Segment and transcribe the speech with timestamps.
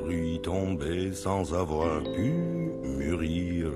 [0.00, 2.32] fruits tombés sans avoir pu
[2.98, 3.68] mûrir.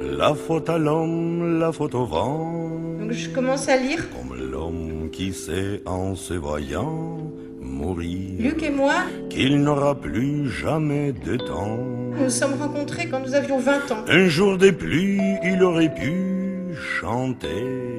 [0.00, 2.70] La faute à l'homme, la faute au vent.
[3.00, 4.06] Donc je commence à lire.
[4.10, 7.18] Comme l'homme qui sait en se voyant
[7.60, 8.40] mourir.
[8.40, 8.94] Luc et moi,
[9.28, 11.78] Qu'il n'aura plus jamais de temps.
[12.16, 14.04] nous nous sommes rencontrés quand nous avions 20 ans.
[14.08, 16.12] Un jour des pluies, il aurait pu
[17.00, 17.95] chanter.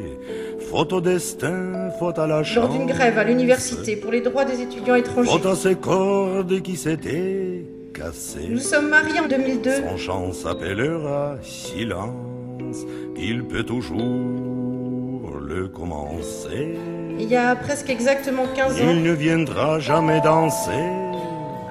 [0.70, 2.56] Faute au destin, faute à la chance.
[2.66, 5.30] Lors d'une grève à l'université pour les droits des étudiants étrangers.
[5.30, 7.64] Faute à ses cordes qui s'étaient
[7.94, 8.48] cassées.
[8.50, 9.72] Nous sommes mariés en 2002.
[9.90, 12.78] Son chant s'appellera silence.
[13.18, 16.78] Il peut toujours le commencer.
[17.20, 20.84] Il y a presque exactement 15 ans, Il ne viendra jamais danser.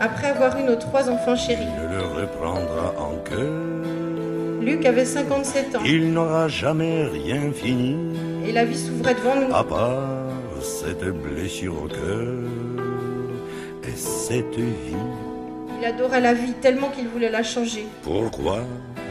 [0.01, 1.67] après avoir eu nos trois enfants chéris.
[1.84, 4.62] Il le reprendra en queue.
[4.62, 7.95] Luc avait 57 ans Il n'aura jamais rien fini.
[8.46, 9.55] Et la vie s'ouvrait devant nous.
[9.55, 10.27] À part
[10.62, 12.34] cette blessure au cœur
[13.84, 15.06] et cette vie.
[15.78, 17.86] Il adorait la vie tellement qu'il voulait la changer.
[18.02, 18.60] Pourquoi?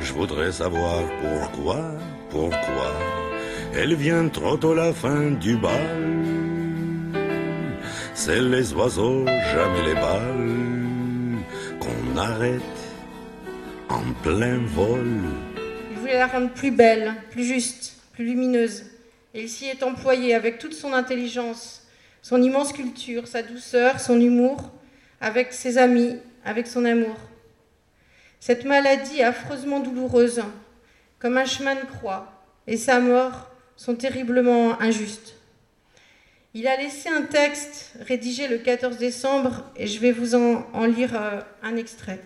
[0.02, 1.80] Je voudrais savoir pourquoi,
[2.30, 2.92] pourquoi
[3.76, 5.72] Elle vient trop tôt la fin du bal.
[8.14, 11.38] C'est les oiseaux, jamais les balles,
[11.80, 12.62] qu'on arrête
[13.90, 15.22] en plein vol.
[15.92, 18.84] Il voulait la rendre plus belle, plus juste, plus lumineuse.
[19.38, 21.86] Il s'y est employé avec toute son intelligence,
[22.22, 24.72] son immense culture, sa douceur, son humour,
[25.20, 27.18] avec ses amis, avec son amour.
[28.40, 30.42] Cette maladie affreusement douloureuse,
[31.20, 32.32] comme un chemin de croix,
[32.66, 35.36] et sa mort sont terriblement injustes.
[36.54, 40.86] Il a laissé un texte rédigé le 14 décembre et je vais vous en, en
[40.86, 42.22] lire euh, un extrait.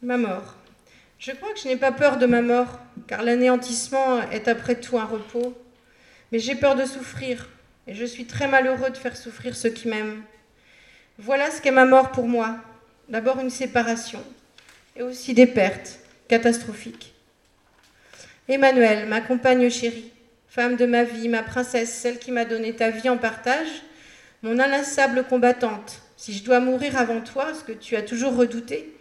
[0.00, 0.61] Ma mort.
[1.24, 4.98] Je crois que je n'ai pas peur de ma mort, car l'anéantissement est après tout
[4.98, 5.56] un repos.
[6.32, 7.48] Mais j'ai peur de souffrir,
[7.86, 10.24] et je suis très malheureux de faire souffrir ceux qui m'aiment.
[11.18, 12.56] Voilà ce qu'est ma mort pour moi.
[13.08, 14.20] D'abord une séparation,
[14.96, 17.14] et aussi des pertes catastrophiques.
[18.48, 20.10] Emmanuel, ma compagne chérie,
[20.48, 23.84] femme de ma vie, ma princesse, celle qui m'a donné ta vie en partage,
[24.42, 28.92] mon inlassable combattante, si je dois mourir avant toi, ce que tu as toujours redouté,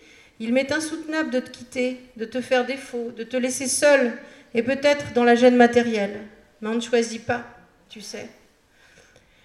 [0.41, 4.17] il m'est insoutenable de te quitter, de te faire défaut, de te laisser seule,
[4.55, 6.19] et peut-être dans la gêne matérielle.
[6.61, 7.45] Mais on ne choisit pas,
[7.89, 8.27] tu sais.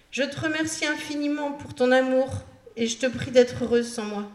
[0.09, 2.41] Je te remercie infiniment pour ton amour,
[2.75, 4.31] et je te prie d'être heureuse sans moi.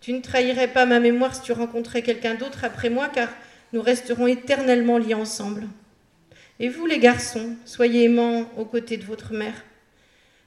[0.00, 3.28] Tu ne trahirais pas ma mémoire si tu rencontrais quelqu'un d'autre après moi, car
[3.72, 5.68] nous resterons éternellement liés ensemble.
[6.58, 9.64] Et vous, les garçons, soyez aimants aux côtés de votre mère.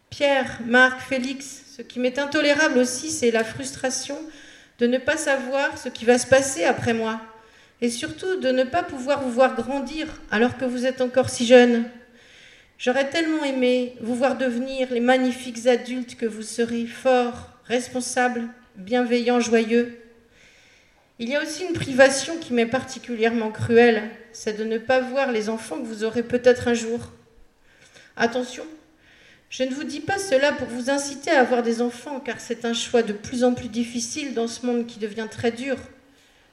[0.09, 4.17] Pierre, Marc, Félix, ce qui m'est intolérable aussi, c'est la frustration
[4.79, 7.21] de ne pas savoir ce qui va se passer après moi,
[7.81, 11.45] et surtout de ne pas pouvoir vous voir grandir alors que vous êtes encore si
[11.45, 11.85] jeune.
[12.77, 19.39] J'aurais tellement aimé vous voir devenir les magnifiques adultes que vous serez, forts, responsables, bienveillants,
[19.39, 19.97] joyeux.
[21.19, 25.31] Il y a aussi une privation qui m'est particulièrement cruelle, c'est de ne pas voir
[25.31, 26.99] les enfants que vous aurez peut-être un jour.
[28.17, 28.65] Attention,
[29.57, 32.65] je ne vous dis pas cela pour vous inciter à avoir des enfants, car c'est
[32.65, 35.77] un choix de plus en plus difficile dans ce monde qui devient très dur.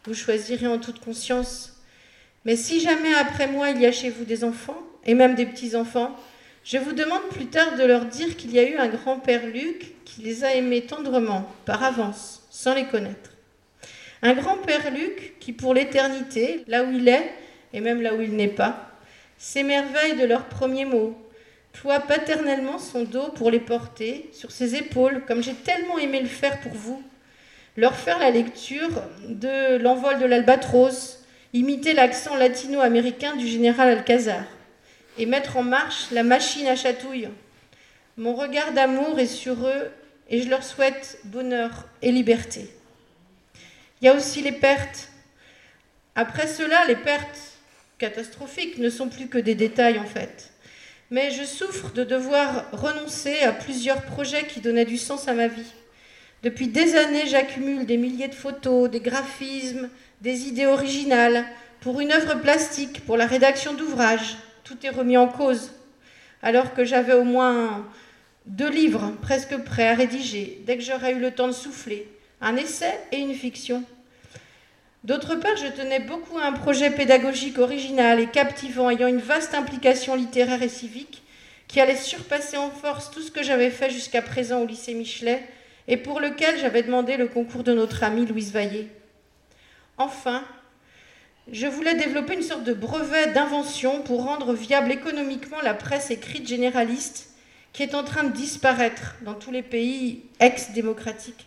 [0.04, 1.82] Vous choisirez en toute conscience.
[2.44, 5.46] Mais si jamais après moi il y a chez vous des enfants, et même des
[5.46, 6.16] petits-enfants,
[6.62, 9.96] je vous demande plus tard de leur dire qu'il y a eu un grand-père Luc
[10.04, 13.32] qui les a aimés tendrement, par avance, sans les connaître.
[14.22, 17.32] Un grand-père Luc qui, pour l'éternité, là où il est,
[17.72, 18.92] et même là où il n'est pas,
[19.38, 21.20] s'émerveille de leurs premiers mots,
[21.72, 26.28] ploie paternellement son dos pour les porter sur ses épaules, comme j'ai tellement aimé le
[26.28, 27.02] faire pour vous,
[27.76, 31.18] leur faire la lecture de L'envol de l'albatros,
[31.52, 34.44] imiter l'accent latino-américain du général Alcazar,
[35.18, 37.28] et mettre en marche la machine à chatouille.
[38.16, 39.90] Mon regard d'amour est sur eux
[40.28, 42.68] et je leur souhaite bonheur et liberté.
[44.00, 45.08] Il y a aussi les pertes.
[46.14, 47.58] Après cela, les pertes
[47.98, 50.51] catastrophiques ne sont plus que des détails en fait.
[51.12, 55.46] Mais je souffre de devoir renoncer à plusieurs projets qui donnaient du sens à ma
[55.46, 55.70] vie.
[56.42, 59.90] Depuis des années, j'accumule des milliers de photos, des graphismes,
[60.22, 61.44] des idées originales
[61.82, 64.38] pour une œuvre plastique, pour la rédaction d'ouvrages.
[64.64, 65.72] Tout est remis en cause.
[66.40, 67.86] Alors que j'avais au moins
[68.46, 72.08] deux livres presque prêts à rédiger, dès que j'aurais eu le temps de souffler,
[72.40, 73.84] un essai et une fiction.
[75.04, 79.52] D'autre part, je tenais beaucoup à un projet pédagogique original et captivant, ayant une vaste
[79.52, 81.22] implication littéraire et civique,
[81.66, 85.42] qui allait surpasser en force tout ce que j'avais fait jusqu'à présent au lycée Michelet,
[85.88, 88.88] et pour lequel j'avais demandé le concours de notre amie Louise Vaillé.
[89.98, 90.44] Enfin,
[91.50, 96.46] je voulais développer une sorte de brevet d'invention pour rendre viable économiquement la presse écrite
[96.46, 97.30] généraliste,
[97.72, 101.46] qui est en train de disparaître dans tous les pays ex-démocratiques.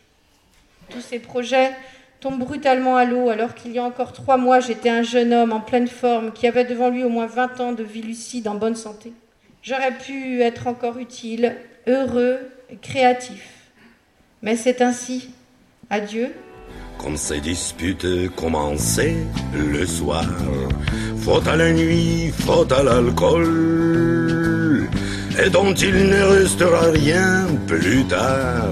[0.90, 1.72] Tous ces projets
[2.20, 5.54] tombent brutalement à l'eau alors qu'il y a encore trois mois, j'étais un jeune homme
[5.54, 8.56] en pleine forme qui avait devant lui au moins 20 ans de vie lucide en
[8.56, 9.14] bonne santé.
[9.62, 11.56] J'aurais pu être encore utile,
[11.88, 12.40] heureux,
[12.82, 13.72] créatif.
[14.42, 15.30] Mais c'est ainsi.
[15.90, 16.32] Adieu.
[16.98, 19.18] Comme ces disputes commençaient
[19.54, 20.26] le soir,
[21.18, 24.44] faute à la nuit, faute à l'alcool,
[25.44, 28.70] et dont il ne restera rien plus tard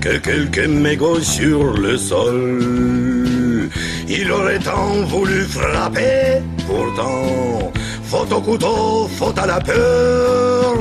[0.00, 3.68] que quelques mégots sur le sol.
[4.08, 7.72] Il aurait tant voulu frapper, pourtant,
[8.04, 10.74] faute au couteau, faute à la peur.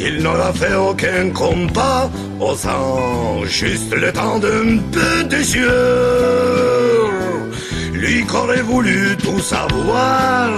[0.00, 2.08] Il n'aura fait aucun compas
[2.40, 7.10] au sang, juste le temps d'un peu de sueur.
[7.92, 10.50] Lui qu'aurait voulu tout savoir,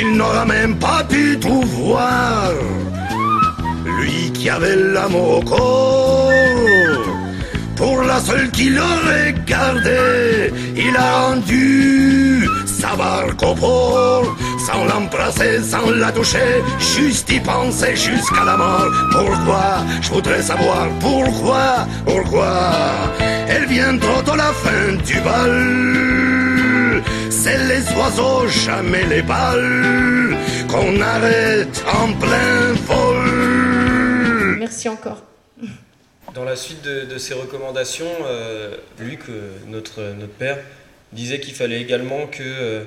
[0.00, 2.50] il n'aura même pas pu tout voir.
[3.98, 6.32] Lui qui avait l'amour au corps,
[7.76, 14.36] pour la seule qu'il aurait gardé, il a rendu sa barque au port
[14.66, 18.90] sans l'embrasser, sans la toucher, juste y penser jusqu'à la mort.
[19.10, 19.84] Pourquoi?
[20.00, 22.52] Je voudrais savoir pourquoi, pourquoi
[23.48, 26.51] Elle vient trop à la fin du bal.
[27.42, 30.36] C'est les oiseaux, jamais les balles,
[30.70, 34.56] qu'on arrête en plein vol.
[34.58, 35.22] Merci encore.
[36.34, 39.22] Dans la suite de, ces recommandations, euh, Luc,
[39.66, 40.58] notre, notre père,
[41.12, 42.84] disait qu'il fallait également que euh,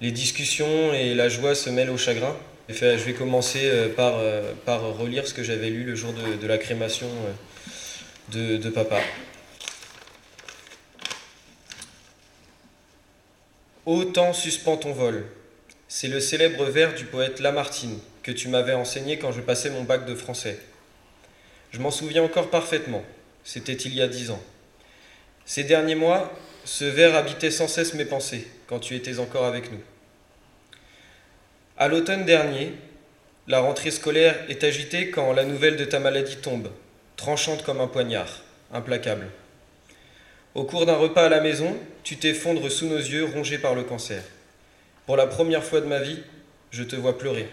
[0.00, 2.34] les discussions et la joie se mêlent au chagrin.
[2.68, 6.46] Je vais commencer euh, par, euh, par relire ce que j'avais lu le jour de,
[6.46, 8.98] la crémation euh, de, de papa.
[13.90, 15.24] Ô temps suspend ton vol.
[15.88, 19.82] C'est le célèbre vers du poète Lamartine que tu m'avais enseigné quand je passais mon
[19.82, 20.58] bac de français.
[21.70, 23.02] Je m'en souviens encore parfaitement.
[23.44, 24.42] C'était il y a dix ans.
[25.46, 26.30] Ces derniers mois,
[26.66, 29.80] ce vers habitait sans cesse mes pensées quand tu étais encore avec nous.
[31.78, 32.74] À l'automne dernier,
[33.46, 36.68] la rentrée scolaire est agitée quand la nouvelle de ta maladie tombe,
[37.16, 39.28] tranchante comme un poignard, implacable.
[40.58, 43.84] Au cours d'un repas à la maison, tu t'effondres sous nos yeux, rongé par le
[43.84, 44.24] cancer.
[45.06, 46.18] Pour la première fois de ma vie,
[46.72, 47.48] je te vois pleurer,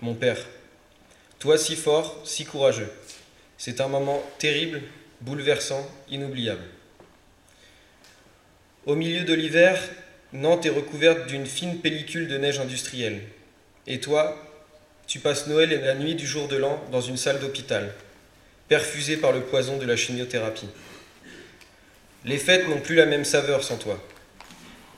[0.00, 0.44] mon père.
[1.38, 2.90] Toi si fort, si courageux.
[3.58, 4.82] C'est un moment terrible,
[5.20, 6.64] bouleversant, inoubliable.
[8.86, 9.80] Au milieu de l'hiver,
[10.32, 13.20] Nantes est recouverte d'une fine pellicule de neige industrielle.
[13.86, 14.36] Et toi,
[15.06, 17.94] tu passes Noël et la nuit du jour de l'an dans une salle d'hôpital,
[18.66, 20.66] perfusée par le poison de la chimiothérapie.
[22.28, 23.98] Les fêtes n'ont plus la même saveur sans toi.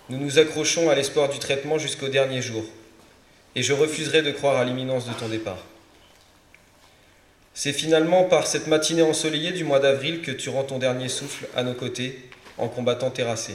[0.08, 2.64] Nous nous accrochons à l'espoir du traitement jusqu'au dernier jour,
[3.54, 5.64] et je refuserai de croire à l'imminence de ton départ.
[7.54, 11.46] C'est finalement par cette matinée ensoleillée du mois d'avril que tu rends ton dernier souffle
[11.54, 12.18] à nos côtés
[12.58, 13.54] en combattant terrassé.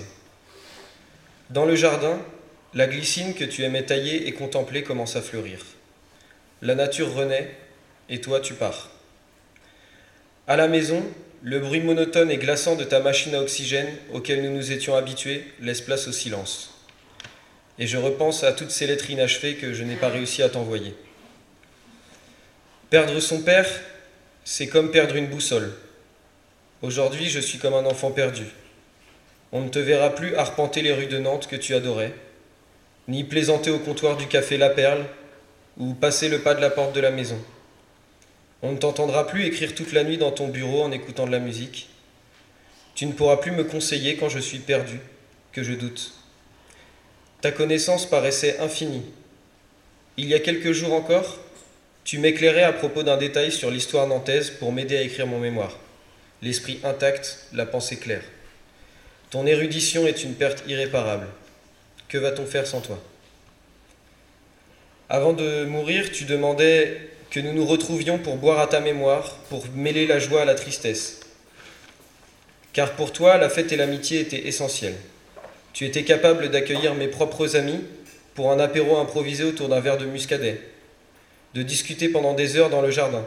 [1.49, 2.17] Dans le jardin,
[2.73, 5.59] la glycine que tu aimais tailler et contempler commence à fleurir.
[6.61, 7.53] La nature renaît
[8.07, 8.91] et toi tu pars.
[10.47, 11.03] À la maison,
[11.45, 15.45] le bruit monotone et glaçant de ta machine à oxygène auquel nous nous étions habitués
[15.61, 16.73] laisse place au silence.
[17.77, 20.95] Et je repense à toutes ces lettres inachevées que je n'ai pas réussi à t'envoyer.
[22.89, 23.69] Perdre son père,
[24.43, 25.71] c'est comme perdre une boussole.
[26.81, 28.45] Aujourd'hui, je suis comme un enfant perdu.
[29.51, 32.15] On ne te verra plus arpenter les rues de Nantes que tu adorais,
[33.07, 35.05] ni plaisanter au comptoir du café La Perle,
[35.77, 37.37] ou passer le pas de la porte de la maison.
[38.65, 41.37] On ne t'entendra plus écrire toute la nuit dans ton bureau en écoutant de la
[41.37, 41.87] musique.
[42.95, 44.99] Tu ne pourras plus me conseiller quand je suis perdu,
[45.51, 46.13] que je doute.
[47.41, 49.03] Ta connaissance paraissait infinie.
[50.17, 51.37] Il y a quelques jours encore,
[52.05, 55.77] tu m'éclairais à propos d'un détail sur l'histoire nantaise pour m'aider à écrire mon mémoire.
[56.41, 58.23] L'esprit intact, la pensée claire.
[59.29, 61.27] Ton érudition est une perte irréparable.
[62.07, 62.99] Que va-t-on faire sans toi?
[65.07, 69.65] Avant de mourir, tu demandais que nous nous retrouvions pour boire à ta mémoire, pour
[69.75, 71.19] mêler la joie à la tristesse.
[72.71, 74.95] Car pour toi, la fête et l'amitié étaient essentielles.
[75.73, 77.81] Tu étais capable d'accueillir mes propres amis
[78.35, 80.61] pour un apéro improvisé autour d'un verre de muscadet,
[81.55, 83.25] de discuter pendant des heures dans le jardin.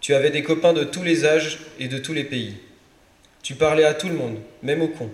[0.00, 2.58] Tu avais des copains de tous les âges et de tous les pays.
[3.42, 5.10] Tu parlais à tout le monde, même aux cons.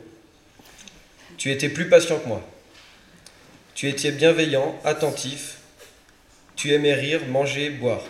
[1.38, 2.46] Tu étais plus patient que moi.
[3.74, 5.59] Tu étais bienveillant, attentif.
[6.60, 8.02] Tu aimais rire, manger, boire.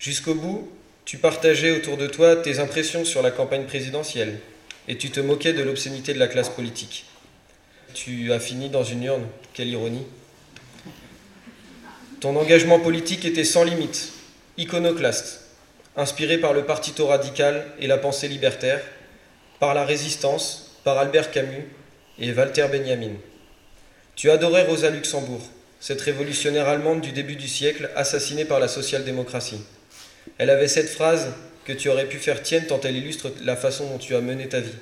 [0.00, 0.72] Jusqu'au bout,
[1.04, 4.40] tu partageais autour de toi tes impressions sur la campagne présidentielle
[4.88, 7.04] et tu te moquais de l'obscénité de la classe politique.
[7.94, 10.04] Tu as fini dans une urne, quelle ironie.
[12.18, 14.08] Ton engagement politique était sans limite.
[14.58, 15.42] Iconoclaste,
[15.96, 18.82] inspiré par le partito radical et la pensée libertaire,
[19.60, 21.68] par la résistance, par Albert Camus
[22.18, 23.12] et Walter Benjamin.
[24.16, 25.48] Tu adorais Rosa Luxembourg,
[25.84, 29.60] cette révolutionnaire allemande du début du siècle assassinée par la social-démocratie.
[30.38, 31.34] Elle avait cette phrase
[31.66, 34.48] que tu aurais pu faire tienne tant elle illustre la façon dont tu as mené
[34.48, 34.78] ta vie.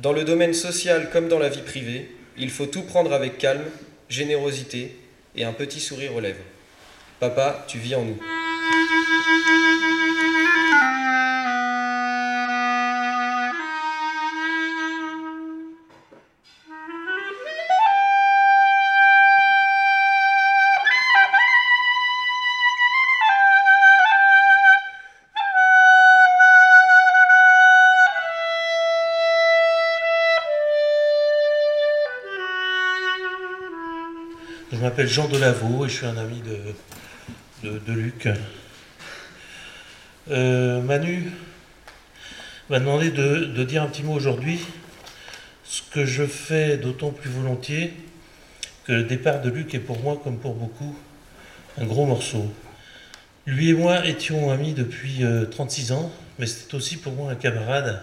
[0.00, 3.62] Dans le domaine social comme dans la vie privée, il faut tout prendre avec calme,
[4.08, 4.96] générosité
[5.36, 6.42] et un petit sourire aux lèvres.
[7.20, 8.18] Papa, tu vis en nous.
[35.06, 36.42] M'appelle Jean Delavaux et je suis un ami
[37.62, 38.28] de, de, Luc.
[40.30, 41.30] Euh, Manu
[42.70, 44.60] m'a demandé de, de, dire un petit mot aujourd'hui,
[45.64, 47.92] ce que je fais d'autant plus volontiers
[48.86, 50.96] que le départ de Luc est pour moi, comme pour beaucoup,
[51.78, 52.52] un gros morceau.
[53.46, 57.36] Lui et moi étions amis depuis 36 euh, ans, mais c'était aussi pour moi un
[57.36, 58.02] camarade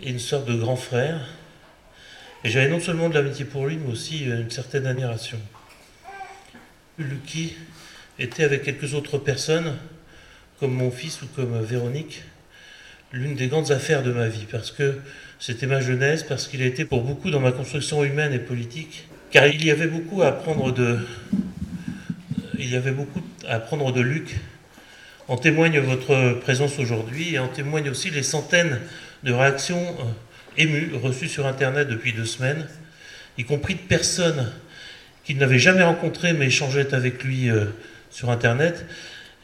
[0.00, 1.20] et une sorte de grand frère.
[2.44, 5.38] Et j'avais non seulement de l'amitié pour lui, mais aussi une certaine admiration.
[6.98, 7.56] Lucky
[8.18, 9.76] était avec quelques autres personnes,
[10.60, 12.22] comme mon fils ou comme Véronique,
[13.12, 14.98] l'une des grandes affaires de ma vie, parce que
[15.38, 19.08] c'était ma jeunesse, parce qu'il a été pour beaucoup dans ma construction humaine et politique,
[19.30, 20.98] car il y avait beaucoup à apprendre de,
[22.58, 24.36] il y avait beaucoup à apprendre de Luc.
[25.28, 28.80] En témoigne votre présence aujourd'hui et en témoignent aussi les centaines
[29.22, 30.04] de réactions euh,
[30.58, 32.68] ému, reçu sur Internet depuis deux semaines,
[33.38, 34.52] y compris de personnes
[35.24, 37.66] qu'il n'avait jamais rencontrées mais échangeaient avec lui euh,
[38.10, 38.84] sur Internet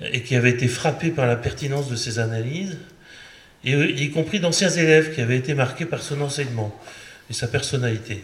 [0.00, 2.78] et qui avaient été frappées par la pertinence de ses analyses,
[3.64, 6.78] et euh, y compris d'anciens élèves qui avaient été marqués par son enseignement
[7.30, 8.23] et sa personnalité.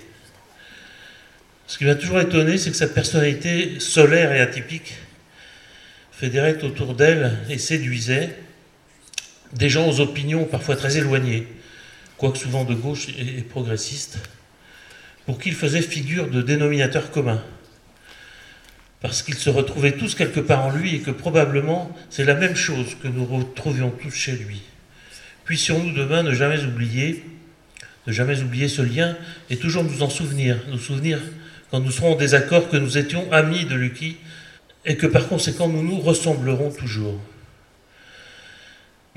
[1.66, 4.94] Ce qui m'a toujours étonné, c'est que sa personnalité solaire et atypique
[6.12, 8.36] fédérait autour d'elle et séduisait
[9.52, 11.48] des gens aux opinions parfois très éloignées,
[12.18, 14.18] quoique souvent de gauche et progressiste,
[15.26, 17.42] pour qu'ils faisaient figure de dénominateur commun.
[19.00, 22.56] Parce qu'ils se retrouvaient tous quelque part en lui et que probablement c'est la même
[22.56, 24.62] chose que nous retrouvions tous chez lui.
[25.44, 27.22] Puissions-nous demain ne jamais oublier,
[28.06, 29.16] ne jamais oublier ce lien
[29.50, 31.20] et toujours nous en souvenir, nous souvenir
[31.70, 34.16] quand nous serons en désaccord que nous étions amis de Lucky
[34.86, 37.20] et que par conséquent nous nous ressemblerons toujours.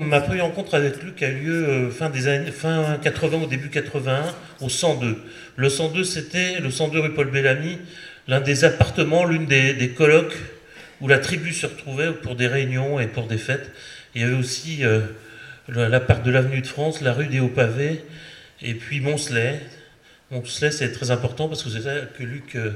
[0.00, 3.46] Ma première rencontre avec Luc a eu lieu euh, fin des années fin 80 au
[3.46, 5.16] début 81 au 102.
[5.56, 7.78] Le 102 c'était le 102 rue Paul Bellamy,
[8.28, 10.36] l'un des appartements, l'une des, des, colloques
[11.00, 13.72] où la tribu se retrouvait pour des réunions et pour des fêtes.
[14.14, 15.00] Il y avait aussi euh,
[15.66, 18.04] l'appart de l'avenue de France, la rue des Hauts-Pavés
[18.62, 19.60] et puis Moncelet.
[20.30, 22.70] Moncelet c'est très important parce que c'est là que Luc euh,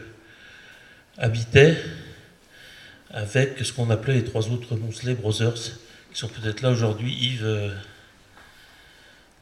[1.19, 1.77] habitait
[3.13, 5.79] avec ce qu'on appelait les trois autres Moncelet Brothers
[6.13, 7.75] qui sont peut-être là aujourd'hui, Yves, euh,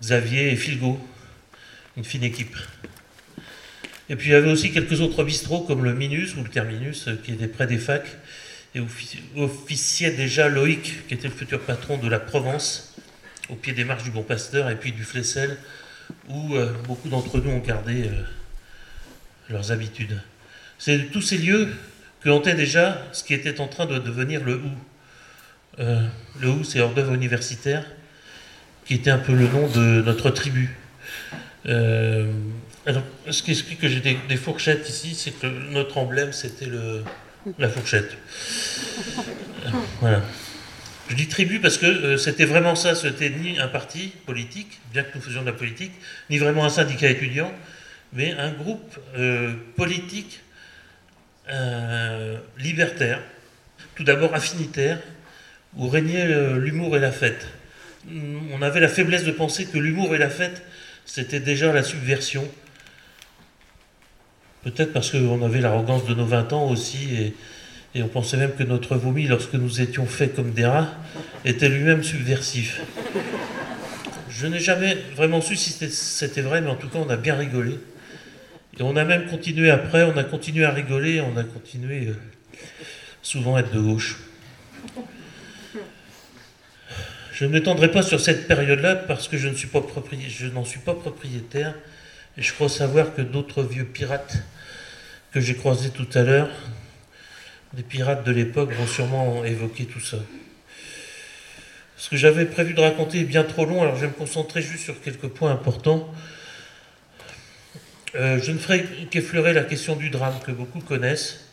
[0.00, 1.00] Xavier et Filgo,
[1.97, 2.57] une fine équipe.
[4.09, 7.09] Et puis il y avait aussi quelques autres bistrots comme le Minus ou le Terminus
[7.09, 8.17] euh, qui était près des facs
[8.75, 8.81] et
[9.37, 12.95] officiait déjà Loïc qui était le futur patron de la Provence
[13.49, 15.59] au pied des marches du Bon Pasteur et puis du Flessel
[16.29, 18.09] où euh, beaucoup d'entre nous ont gardé
[19.49, 20.21] leurs habitudes.
[20.79, 21.69] C'est tous ces lieux
[22.21, 24.71] que hantait déjà ce qui était en train de devenir le OU,
[25.79, 26.00] euh,
[26.41, 27.85] le OU, c'est hors d'œuvre universitaire,
[28.85, 30.77] qui était un peu le nom de notre tribu.
[31.67, 32.33] Euh,
[32.87, 36.69] alors, ce qui explique que j'ai des, fourchettes ici, c'est que notre emblème, c'était
[37.59, 38.17] la fourchette.
[39.67, 40.23] Euh, voilà.
[41.09, 45.17] Je dis tribu parce que c'était vraiment ça, c'était ni un parti politique, bien que
[45.17, 45.93] nous faisions de la politique,
[46.31, 47.53] ni vraiment un syndicat étudiant,
[48.12, 48.99] mais un groupe
[49.77, 50.41] politique
[52.59, 53.21] libertaire,
[53.97, 55.00] tout d'abord affinitaire,
[55.77, 56.27] où régnait
[56.59, 57.47] l'humour et la fête.
[58.53, 60.62] On avait la faiblesse de penser que l'humour et la fête,
[61.05, 62.47] c'était déjà la subversion.
[64.62, 67.35] Peut-être parce qu'on avait l'arrogance de nos 20 ans aussi,
[67.95, 70.95] et, on pensait même que notre vomi, lorsque nous étions faits comme des rats,
[71.45, 72.83] était lui-même subversif.
[74.29, 77.35] Je n'ai jamais vraiment su si c'était vrai, mais en tout cas, on a bien
[77.35, 77.79] rigolé.
[78.79, 82.15] Et on a même continué après, on a continué à rigoler, on a continué euh,
[83.23, 84.19] souvent à être de gauche.
[87.40, 89.54] Je ne m'étendrai pas sur cette période-là parce que je n'en
[90.66, 91.75] suis, pas propriétaire
[92.37, 94.42] et je crois savoir que d'autres vieux pirates
[95.32, 96.50] que j'ai croisés tout à l'heure
[97.78, 100.18] Les pirates de l'époque vont sûrement évoquer tout ça.
[101.97, 104.61] Ce que j'avais prévu de raconter est bien trop long, alors je vais me concentrer
[104.61, 106.12] juste sur quelques points importants.
[108.16, 111.47] Euh, je ne ferai qu'effleurer la question du drame que beaucoup connaissent.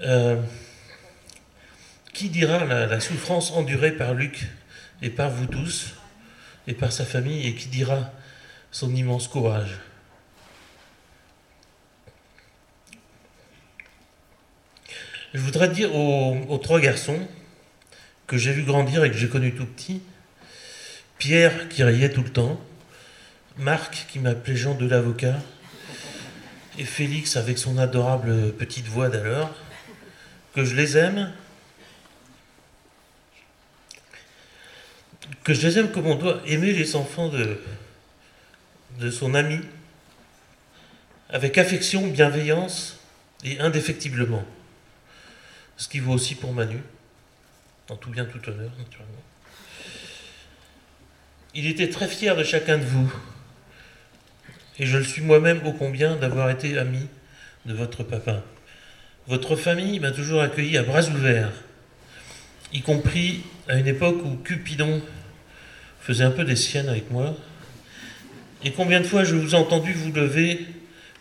[0.00, 0.40] Euh,
[2.14, 4.46] qui dira la, souffrance endurée par Luc
[5.02, 5.94] et par vous tous
[6.66, 8.10] et par sa famille et qui dira
[8.70, 9.80] son immense courage?
[15.34, 17.18] Je voudrais dire aux, trois garçons
[18.28, 20.00] que j'ai vu grandir et que j'ai connu tout petit,
[21.18, 22.60] Pierre qui riait tout le temps,
[23.58, 25.36] Marc qui m'appelait Jean de l'avocat,
[26.78, 29.52] et Félix avec son adorable petite voix d'alors,
[30.54, 31.32] que je les aime,
[35.42, 37.30] que je les aime comme on doit aimer les enfants
[38.98, 39.60] de, son ami,
[41.28, 43.00] avec affection, bienveillance
[43.44, 44.44] et indéfectiblement.
[45.76, 46.78] Ce qui vaut aussi pour Manu,
[47.90, 49.22] en tout bien, tout honneur, naturellement.
[51.54, 53.12] Il était très fier de chacun de vous,
[54.78, 57.06] et je le suis moi-même ô combien d'avoir été ami
[57.66, 58.42] de votre papa.
[59.26, 61.52] Votre famille m'a toujours accueilli à bras ouverts,
[62.74, 65.00] y compris à une époque où Cupidon
[66.00, 67.34] faisait un peu des siennes avec moi.
[68.64, 70.66] Et combien de fois je vous ai entendu vous lever,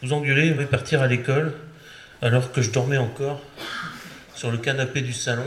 [0.01, 1.53] vous engueuler et partir à l'école,
[2.21, 3.41] alors que je dormais encore
[4.35, 5.45] sur le canapé du salon,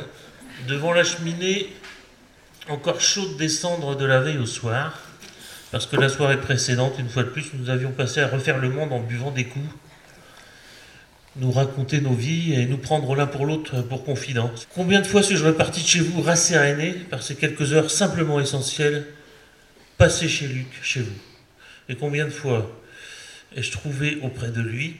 [0.68, 1.68] devant la cheminée
[2.68, 4.98] encore chaude des cendres de la veille au soir,
[5.72, 8.70] parce que la soirée précédente, une fois de plus, nous avions passé à refaire le
[8.70, 9.68] monde en buvant des coups,
[11.38, 14.66] nous raconter nos vies et nous prendre l'un pour l'autre pour confidence.
[14.74, 19.06] Combien de fois suis-je reparti de chez vous rasséréné par ces quelques heures simplement essentielles
[19.98, 21.18] passées chez Luc, chez vous?
[21.88, 22.80] Et combien de fois
[23.54, 24.96] ai-je trouvé auprès de lui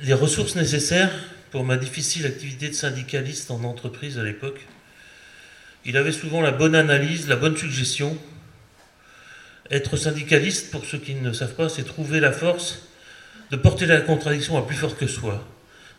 [0.00, 1.12] les ressources nécessaires
[1.50, 4.60] pour ma difficile activité de syndicaliste en entreprise à l'époque?
[5.84, 8.16] Il avait souvent la bonne analyse, la bonne suggestion.
[9.70, 12.82] Être syndicaliste, pour ceux qui ne savent pas, c'est trouver la force
[13.52, 15.46] de porter la contradiction à plus fort que soi,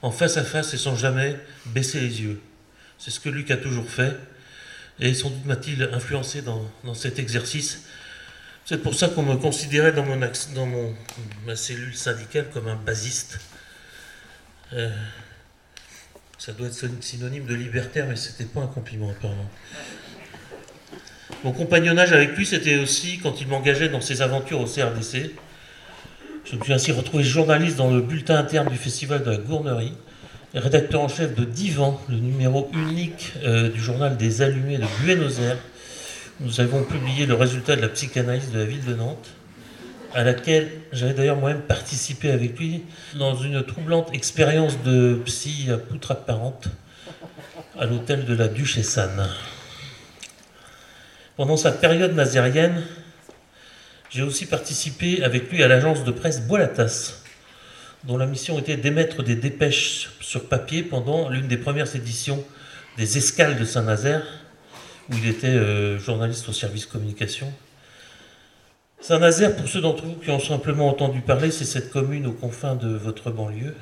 [0.01, 1.37] en face à face et sans jamais
[1.67, 2.41] baisser les yeux.
[2.97, 4.17] C'est ce que Luc a toujours fait,
[4.99, 7.83] et sans doute m'a-t-il influencé dans, cet exercice.
[8.65, 10.03] C'est pour ça qu'on me considérait dans,
[11.45, 13.39] ma cellule syndicale comme un basiste.
[14.73, 14.89] Euh,
[16.39, 19.49] ça doit être synonyme de libertaire, mais c'était pas un compliment apparemment.
[21.43, 25.35] Mon compagnonnage avec lui, c'était aussi quand il m'engageait dans ses aventures au CRDC.
[26.45, 29.93] Je me suis ainsi retrouvé journaliste dans le bulletin interne du Festival de la Gournerie,
[30.53, 35.39] rédacteur en chef de Divan, le numéro unique euh, du journal des Allumés de Buenos
[35.39, 35.57] Aires.
[36.41, 39.29] Nous avons publié le résultat de la psychanalyse de la ville de Nantes
[40.13, 42.83] à laquelle j'avais d'ailleurs moi-même participé avec lui
[43.15, 46.65] dans une troublante expérience de psy à poutre apparente
[47.79, 49.29] à l'hôtel de la Duchesse Anne.
[51.37, 52.83] Pendant sa période nazérienne,
[54.13, 57.23] j'ai aussi participé avec lui à l'agence de presse Bois la Tasse,
[58.03, 62.43] dont la mission était d'émettre des dépêches sur papier pendant l'une des premières éditions
[62.97, 64.23] des Escales de Saint-Nazaire,
[65.09, 67.51] où il était euh, journaliste au service communication.
[69.01, 72.75] Saint-Nazaire, pour ceux d'entre vous qui ont simplement entendu parler, c'est cette commune aux confins
[72.75, 73.75] de votre banlieue,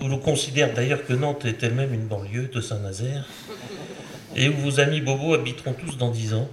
[0.00, 3.26] où l'on considère d'ailleurs que Nantes est elle-même une banlieue de Saint-Nazaire,
[4.36, 6.48] et où vos amis Bobo habiteront tous dans dix ans,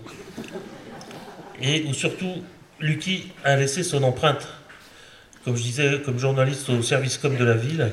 [1.61, 2.43] et où surtout
[2.79, 4.47] Lucky a laissé son empreinte,
[5.43, 7.91] comme je disais, comme journaliste au service com de la ville,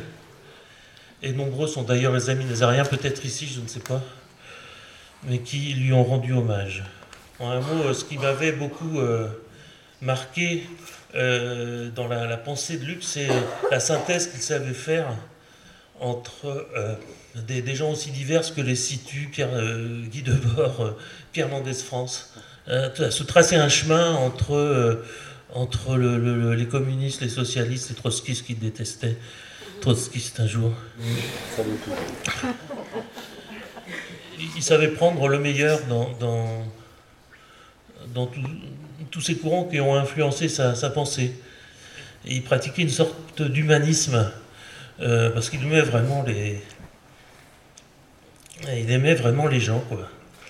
[1.23, 4.03] et nombreux sont d'ailleurs les amis nazariens, peut-être ici, je ne sais pas,
[5.25, 6.85] mais qui lui ont rendu hommage.
[7.39, 9.29] En un mot, ce qui m'avait beaucoup euh,
[10.01, 10.67] marqué
[11.15, 13.29] euh, dans la, pensée de Luc, c'est
[13.71, 15.09] la synthèse qu'il savait faire
[16.01, 16.95] entre euh,
[17.35, 19.51] des, gens aussi divers que les Situ, Pierre,
[20.11, 20.95] Guy Debord,
[21.33, 22.36] Pierre Mendès France.
[22.67, 25.03] Se tracer un chemin entre,
[25.53, 29.17] entre les communistes, les socialistes, les trotskistes qu'il détestait.
[29.81, 30.73] Trotskiste un jour.
[34.57, 36.67] Il, savait prendre le meilleur dans
[38.15, 38.31] dans
[39.11, 41.33] tous ces courants qui ont influencé sa, pensée.
[42.25, 44.31] Il pratiquait une sorte d'humanisme,
[45.01, 46.61] euh, parce qu'il aimait vraiment les.
[48.75, 50.09] Il aimait vraiment les gens, quoi.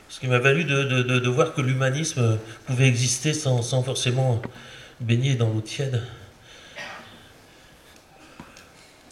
[0.08, 4.40] Ce qui m'a valu de, voir que l'humanisme pouvait exister sans, forcément
[5.00, 6.02] baigner dans l'eau tiède.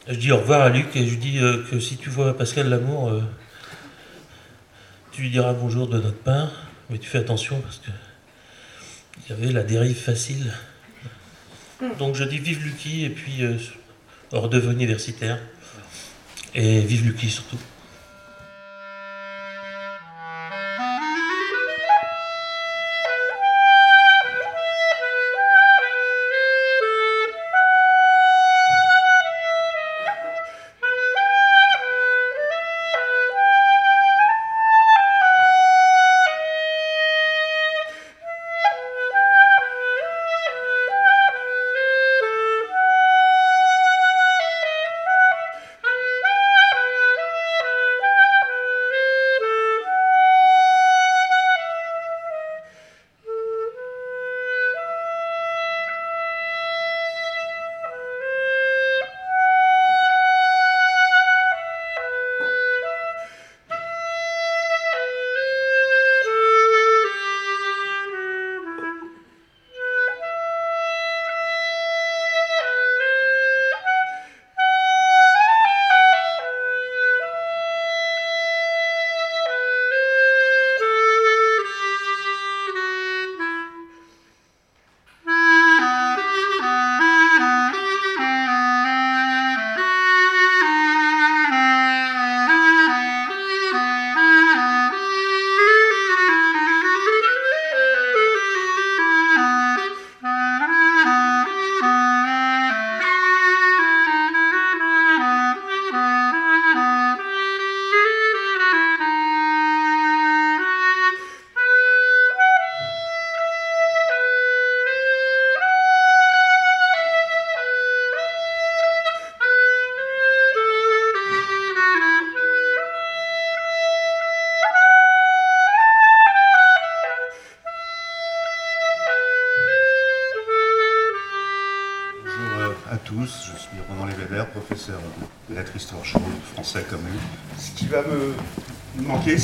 [0.06, 2.68] Je dis au revoir à Luc et je dis euh, que si tu vois Pascal
[2.68, 3.22] Lamour, euh,
[5.12, 6.50] tu lui diras bonjour de notre part,
[6.90, 7.90] mais tu fais attention parce que
[9.18, 10.52] il y avait la dérive facile.
[11.98, 13.56] Donc je dis vive Lucky et puis euh,
[14.32, 15.38] hors de universitaire.
[16.54, 17.58] Et vive Lucky surtout.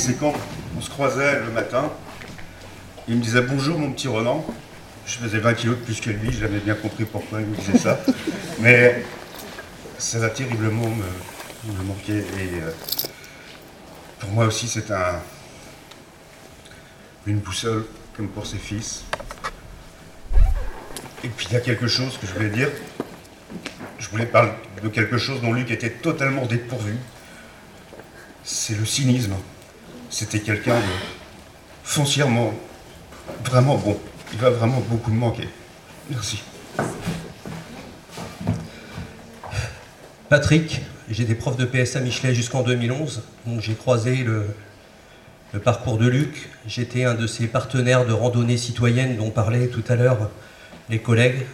[0.01, 0.33] C'est quand
[0.75, 1.91] on se croisait le matin,
[3.07, 4.43] il me disait bonjour mon petit Ronan.
[5.05, 7.77] Je faisais 20 kilos de plus que lui, j'avais bien compris pourquoi il me disait
[7.77, 7.99] ça.
[8.59, 9.05] Mais
[9.99, 12.17] ça va terriblement me, manquer.
[12.17, 12.71] Et euh,
[14.17, 15.21] pour moi aussi, c'est un,
[17.27, 17.85] une boussole,
[18.17, 19.03] comme pour ses fils.
[21.23, 22.69] Et puis il y a quelque chose que je voulais dire.
[23.99, 26.95] Je voulais parler de quelque chose dont Luc était totalement dépourvu.
[28.43, 29.35] C'est le cynisme.
[30.11, 30.75] C'était quelqu'un
[31.83, 32.53] foncièrement
[33.45, 33.97] vraiment bon.
[34.33, 35.47] Il va vraiment beaucoup me manquer.
[36.09, 36.43] Merci.
[40.27, 44.47] Patrick, j'étais prof de PS à Michelet jusqu'en 2011, donc j'ai croisé le,
[45.59, 46.49] parcours de Luc.
[46.67, 50.29] J'étais un de ses partenaires de randonnée citoyenne dont parlaient tout à l'heure
[50.89, 51.45] les collègues.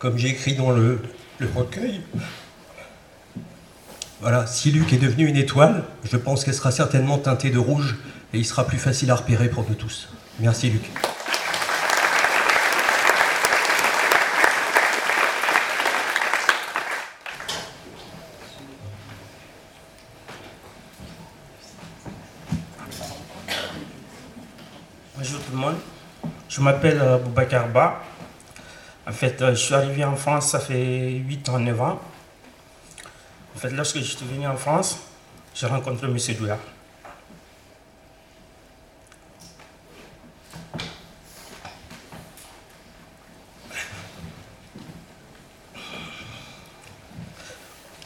[0.00, 1.00] Comme j'ai écrit dans le,
[1.38, 2.00] le recueil,
[4.24, 7.96] voilà, si Luc est devenu une étoile, je pense qu'elle sera certainement teintée de rouge
[8.32, 10.08] et il sera plus facile à repérer pour nous tous.
[10.40, 10.90] Merci Luc.
[25.18, 25.76] Bonjour tout le monde,
[26.48, 28.00] je m'appelle euh, Boubacar Ba.
[29.06, 32.00] En fait, euh, je suis arrivé en France, ça fait 8 ans, 9 ans.
[33.54, 34.98] En fait, lorsque je suis venu en France,
[35.54, 36.16] j'ai rencontré M.
[36.36, 36.58] Douillard.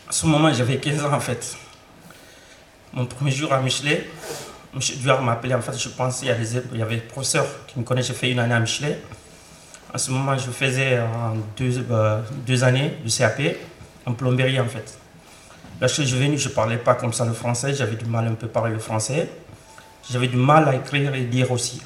[0.06, 1.56] À ce moment, j'avais 15 ans en fait.
[2.92, 4.10] Mon premier jour à Michelet,
[4.74, 4.80] M.
[4.98, 5.54] Douillard m'a appelé.
[5.54, 8.08] En fait, je pensais qu'il y, avait des professeurs qui me connaissaient.
[8.08, 9.00] J'ai fait une année à Michelet.
[9.94, 11.00] À ce moment, je faisais
[11.56, 13.40] deux, euh, deux années de CAP
[14.04, 14.98] en plomberie en fait.
[15.80, 18.26] Lorsque je suis venu, je ne parlais pas comme ça le français, j'avais du mal
[18.26, 19.28] un peu à parler le français.
[20.10, 21.80] J'avais du mal à écrire et lire aussi.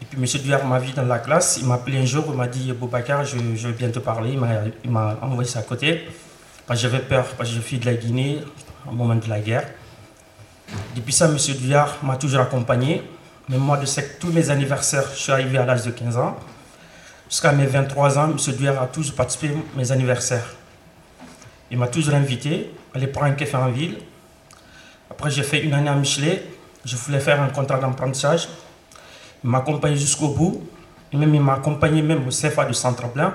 [0.00, 0.42] Et puis M.
[0.42, 3.24] Duyard m'a vu dans la classe, il m'a appelé un jour, il m'a dit Boubacar,
[3.24, 4.38] je, je veux bien te parler.
[4.84, 6.08] Il m'a envoyé ça à côté.
[6.70, 8.38] J'avais peur, parce que je suis de la Guinée
[8.88, 9.68] au moment de la guerre.
[10.96, 11.36] Depuis ça, M.
[11.36, 13.02] Duyard m'a toujours accompagné.
[13.48, 16.38] Mais moi, de sais tous mes anniversaires, je suis arrivé à l'âge de 15 ans.
[17.28, 18.54] Jusqu'à mes 23 ans, M.
[18.54, 20.46] Duyard a toujours participé à mes anniversaires.
[21.72, 23.96] Il m'a toujours invité à aller prendre un café en ville.
[25.10, 26.44] Après, j'ai fait une année à Michelet.
[26.84, 28.46] Je voulais faire un contrat d'apprentissage.
[29.42, 30.68] Il m'a accompagné jusqu'au bout.
[31.10, 33.32] Et même, il m'a accompagné même au CFA de Centre-Blanc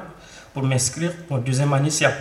[0.54, 2.14] pour m'inscrire pour deuxième année CAP.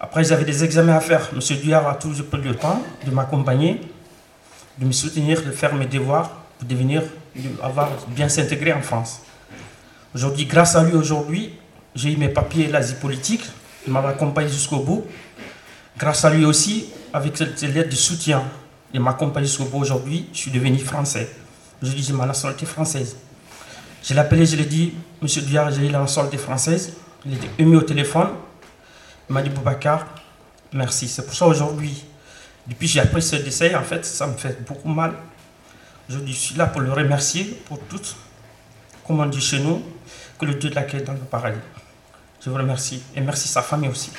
[0.00, 1.28] Après, j'avais des examens à faire.
[1.34, 3.82] Monsieur Duyard a toujours pris le temps de m'accompagner,
[4.78, 7.02] de me soutenir, de faire mes devoirs pour devenir,
[7.62, 9.20] avoir bien s'intégrer en France.
[10.14, 11.52] Aujourd'hui, grâce à lui, aujourd'hui,
[11.94, 13.44] j'ai eu mes papiers l'Asie politique.
[13.86, 15.06] Il m'a accompagné jusqu'au bout.
[15.96, 18.42] Grâce à lui aussi, avec cette lettre de soutien,
[18.92, 21.30] il m'a accompagné jusqu'au bout aujourd'hui, je suis devenu français.
[21.82, 23.16] Aujourd'hui, j'ai ma nationalité française.
[24.02, 26.92] Je l'ai appelé, je lui ai dit, Monsieur Diar, j'ai la nationalité française.
[27.24, 28.28] Il était ému au téléphone.
[29.28, 30.06] Il m'a dit, Boubacar,
[30.72, 31.08] merci.
[31.08, 32.04] C'est pour ça aujourd'hui,
[32.66, 35.12] depuis que j'ai appris ce décès, en fait, ça me fait beaucoup mal.
[36.08, 38.00] Je suis là pour le remercier pour tout,
[39.06, 39.82] comme on dit chez nous,
[40.38, 41.58] que le Dieu l'accueille dans le paradis.
[42.40, 44.12] Je vous remercie et merci sa famille aussi.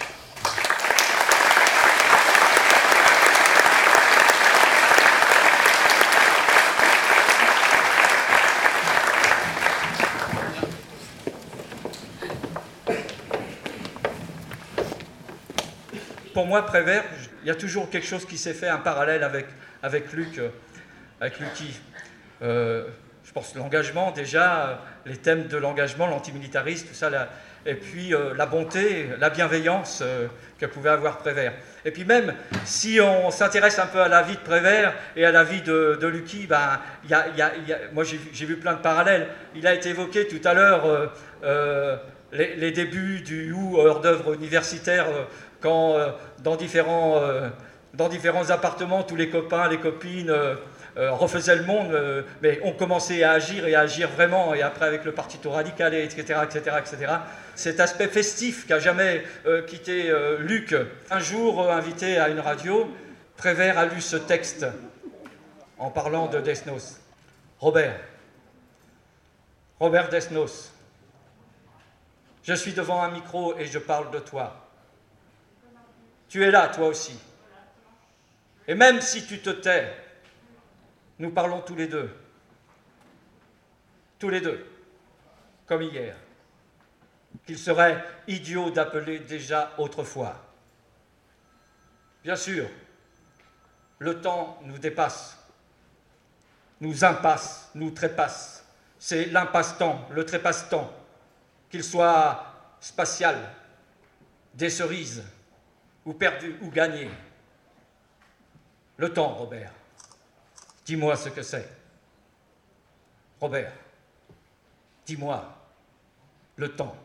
[16.33, 17.03] Pour moi, Prévert,
[17.41, 19.47] il y a toujours quelque chose qui s'est fait, un parallèle avec,
[19.81, 20.49] avec Luc, euh,
[21.19, 21.79] avec Lucky.
[22.41, 22.87] Euh,
[23.23, 27.09] je pense l'engagement déjà, les thèmes de l'engagement, l'antimilitarisme, tout ça,
[27.67, 30.01] et puis la bonté, la bienveillance
[30.57, 31.53] que pouvait avoir Prévert.
[31.85, 35.31] Et puis même, si on s'intéresse un peu à la vie de Prévert et à
[35.31, 36.79] la vie de, de Lucky, ben,
[37.93, 39.27] moi j'ai vu plein de parallèles.
[39.53, 41.11] Il a été évoqué tout à l'heure
[42.31, 45.07] les, les, débuts du ou hors d'œuvre universitaire
[45.61, 46.09] quand euh,
[46.43, 47.49] dans, différents, euh,
[47.93, 50.33] dans différents appartements, tous les copains, les copines
[50.97, 54.85] euh, refaisaient le monde, mais ont commencé à agir et à agir vraiment, et après
[54.85, 57.13] avec le parti tout radical, etc., etc., etc.
[57.55, 59.23] Cet aspect festif qu'a jamais
[59.67, 60.75] quitté Luc.
[61.09, 62.91] Un jour, invité à une radio,
[63.37, 64.65] Prévert a lu ce texte
[65.77, 66.99] en parlant de Desnos.
[67.59, 67.99] Robert,
[69.79, 70.71] Robert Desnos,
[72.43, 74.67] je suis devant un micro et je parle de toi.
[76.29, 77.19] Tu es là, toi aussi.
[78.67, 79.93] Et même si tu te tais,
[81.19, 82.09] nous parlons tous les deux.
[84.19, 84.65] Tous les deux,
[85.65, 86.15] comme hier.
[87.45, 90.35] Qu'il serait idiot d'appeler déjà autrefois.
[92.23, 92.67] Bien sûr,
[93.99, 95.37] le temps nous dépasse,
[96.81, 98.65] nous impasse, nous trépasse.
[98.99, 100.91] C'est l'impasse-temps, le trépasse-temps,
[101.69, 103.37] qu'il soit spatial,
[104.53, 105.23] des cerises,
[106.05, 107.09] ou perdu ou gagné.
[108.97, 109.71] Le temps, Robert.
[110.87, 111.67] Dis-moi ce que c'est.
[113.41, 113.73] Robert,
[115.05, 115.53] dis-moi
[116.55, 116.95] le temps,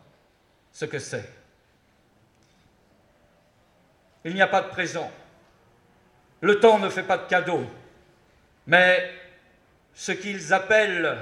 [0.73, 1.29] ce que c'est.
[4.25, 5.11] Il n'y a pas de présent.
[6.40, 7.66] Le temps ne fait pas de cadeau.
[8.68, 9.12] Mais
[9.95, 11.18] ce qu'ils appellent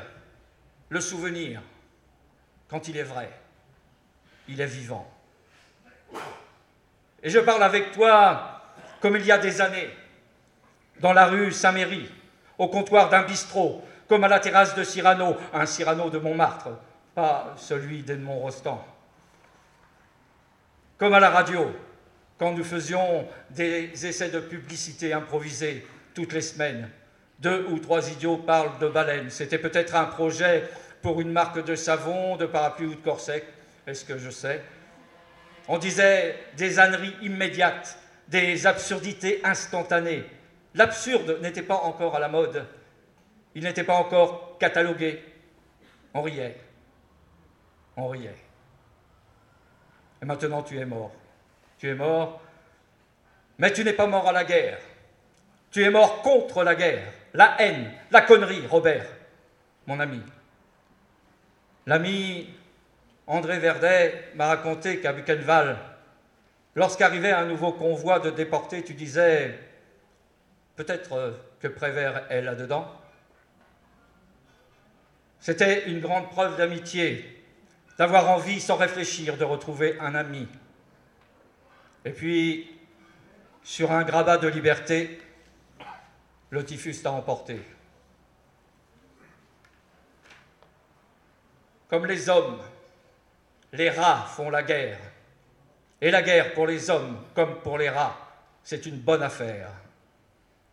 [0.90, 1.62] le souvenir,
[2.68, 3.31] quand il est vrai,
[4.49, 5.11] il est vivant.
[7.23, 8.62] Et je parle avec toi
[9.01, 9.88] comme il y a des années,
[11.01, 12.19] dans la rue Saint-Méry,
[12.61, 16.68] au comptoir d'un bistrot, comme à la terrasse de Cyrano, un Cyrano de Montmartre,
[17.14, 18.85] pas celui d'Edmond-Rostand.
[20.99, 21.75] Comme à la radio,
[22.38, 26.90] quand nous faisions des essais de publicité improvisés toutes les semaines.
[27.38, 29.31] Deux ou trois idiots parlent de baleines.
[29.31, 30.68] C'était peut-être un projet
[31.01, 33.44] pour une marque de savon, de parapluie ou de corset,
[33.87, 34.62] est-ce que je sais
[35.73, 37.96] on disait des âneries immédiates,
[38.27, 40.25] des absurdités instantanées.
[40.74, 42.64] L'absurde n'était pas encore à la mode,
[43.54, 45.22] il n'était pas encore catalogué.
[46.14, 46.56] On riait,
[47.96, 48.35] on riait.
[50.22, 51.12] Et maintenant tu es mort.
[51.78, 52.40] Tu es mort,
[53.59, 54.78] mais tu n'es pas mort à la guerre.
[55.70, 59.06] Tu es mort contre la guerre, la haine, la connerie, Robert,
[59.87, 60.20] mon ami.
[61.87, 62.48] L'ami
[63.26, 65.76] André Verdet m'a raconté qu'à Buchenwald,
[66.74, 69.59] lorsqu'arrivait un nouveau convoi de déportés, tu disais
[70.76, 72.90] peut-être que Prévert est là-dedans.
[75.40, 77.42] C'était une grande preuve d'amitié,
[77.98, 80.46] d'avoir envie, sans réfléchir, de retrouver un ami.
[82.04, 82.78] Et puis,
[83.62, 85.20] sur un grabat de liberté,
[86.50, 87.61] le typhus t'a emporté.
[91.88, 92.61] Comme les hommes,
[93.72, 94.98] les rats font la guerre.
[96.00, 98.16] Et la guerre pour les hommes comme pour les rats,
[98.62, 99.70] c'est une bonne affaire,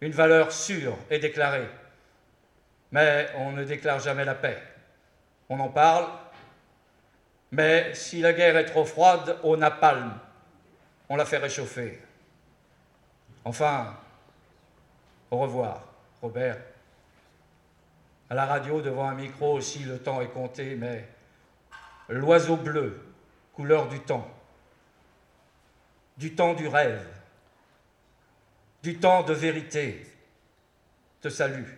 [0.02, 1.68] une valeur sûre et déclarée.
[2.92, 4.62] Mais on ne déclare jamais la paix.
[5.50, 6.08] On en parle,
[7.52, 10.14] mais si la guerre est trop froide, au napalm,
[11.10, 12.00] on la fait réchauffer.
[13.46, 13.98] Enfin,
[15.32, 15.84] au revoir,
[16.22, 16.58] Robert.
[18.30, 21.08] À la radio, devant un micro aussi, le temps est compté, mais
[22.10, 23.00] l'oiseau bleu,
[23.54, 24.30] couleur du temps,
[26.18, 27.08] du temps du rêve,
[28.88, 30.02] du temps de vérité,
[31.20, 31.74] te salue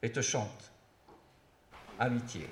[0.00, 0.70] et te chante.
[1.98, 2.48] Amitié.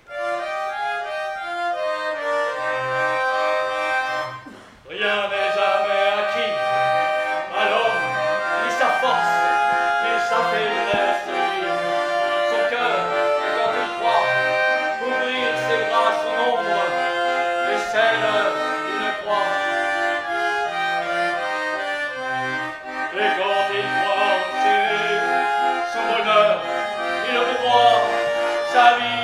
[28.77, 29.16] Sa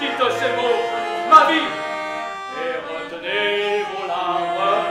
[0.00, 0.82] dites ces mots,
[1.30, 1.68] ma vie,
[2.62, 4.84] et retenez vos larmes.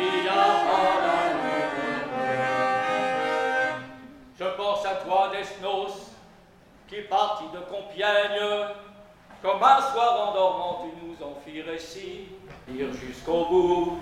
[0.00, 0.32] Il n'y a
[0.66, 1.68] pas d'amour.
[4.38, 6.12] Je pense à toi, Desnos,
[6.88, 8.74] qui parti de Compiègne,
[9.42, 12.28] comme un soir en dormant, tu nous en fis récit,
[12.66, 13.98] lire jusqu'au bout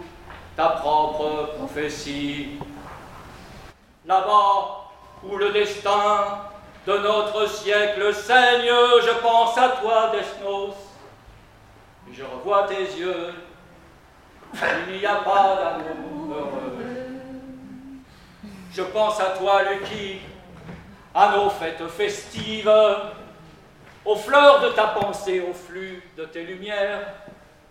[0.56, 2.58] ta propre prophétie.
[4.06, 4.88] Là-bas,
[5.22, 6.38] où le destin
[6.86, 8.70] de notre siècle saigne,
[9.02, 10.74] je pense à toi, Desnos,
[12.08, 13.34] et je revois tes yeux,
[14.88, 16.78] il n'y a pas d'amour heureux.
[18.72, 20.20] Je pense à toi, Lucky,
[21.12, 22.72] à nos fêtes festives,
[24.04, 27.14] aux fleurs de ta pensée, au flux de tes lumières,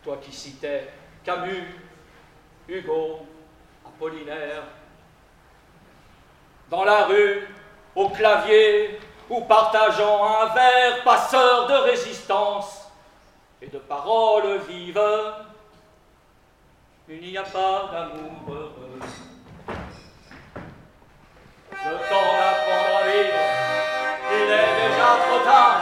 [0.04, 0.89] toi qui citais
[1.23, 1.73] Camus,
[2.67, 3.25] Hugo,
[3.86, 4.63] Apollinaire.
[6.69, 7.47] Dans la rue,
[7.95, 12.91] au clavier, ou partageant un verre, passeur de résistance
[13.62, 15.01] et de paroles vives,
[17.08, 18.99] il n'y a pas d'amour heureux.
[21.88, 23.43] Le temps d'apprendre à vivre,
[24.31, 25.74] il est déjà trop tard,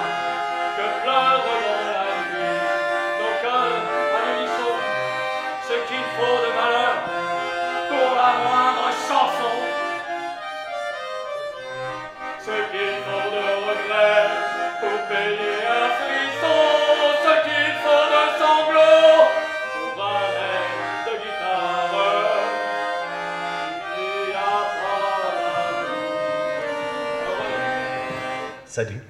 [28.74, 29.04] Salut.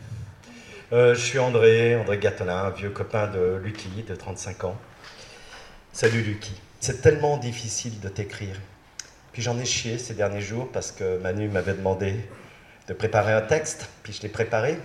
[0.91, 4.75] Euh, je suis André, André Gattelin, un vieux copain de Lucky, de 35 ans.
[5.93, 6.51] Salut Lucky.
[6.81, 8.59] C'est tellement difficile de t'écrire.
[9.31, 12.13] Puis j'en ai chié ces derniers jours parce que Manu m'avait demandé
[12.89, 14.77] de préparer un texte, puis je l'ai préparé.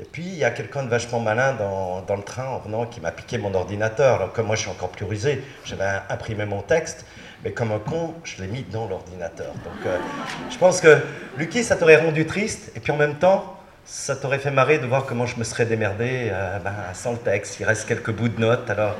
[0.00, 2.86] Et puis il y a quelqu'un de vachement malin dans, dans le train en venant
[2.86, 4.14] qui m'a piqué mon ordinateur.
[4.14, 7.04] Alors comme moi je suis encore plus rusé, j'avais imprimé mon texte,
[7.44, 9.52] mais comme un con, je l'ai mis dans l'ordinateur.
[9.52, 9.98] Donc euh,
[10.50, 11.02] je pense que
[11.36, 14.86] Lucky, ça t'aurait rendu triste, et puis en même temps, ça t'aurait fait marrer de
[14.86, 17.58] voir comment je me serais démerdé euh, ben, sans le texte.
[17.60, 18.68] Il reste quelques bouts de notes.
[18.70, 18.96] Alors,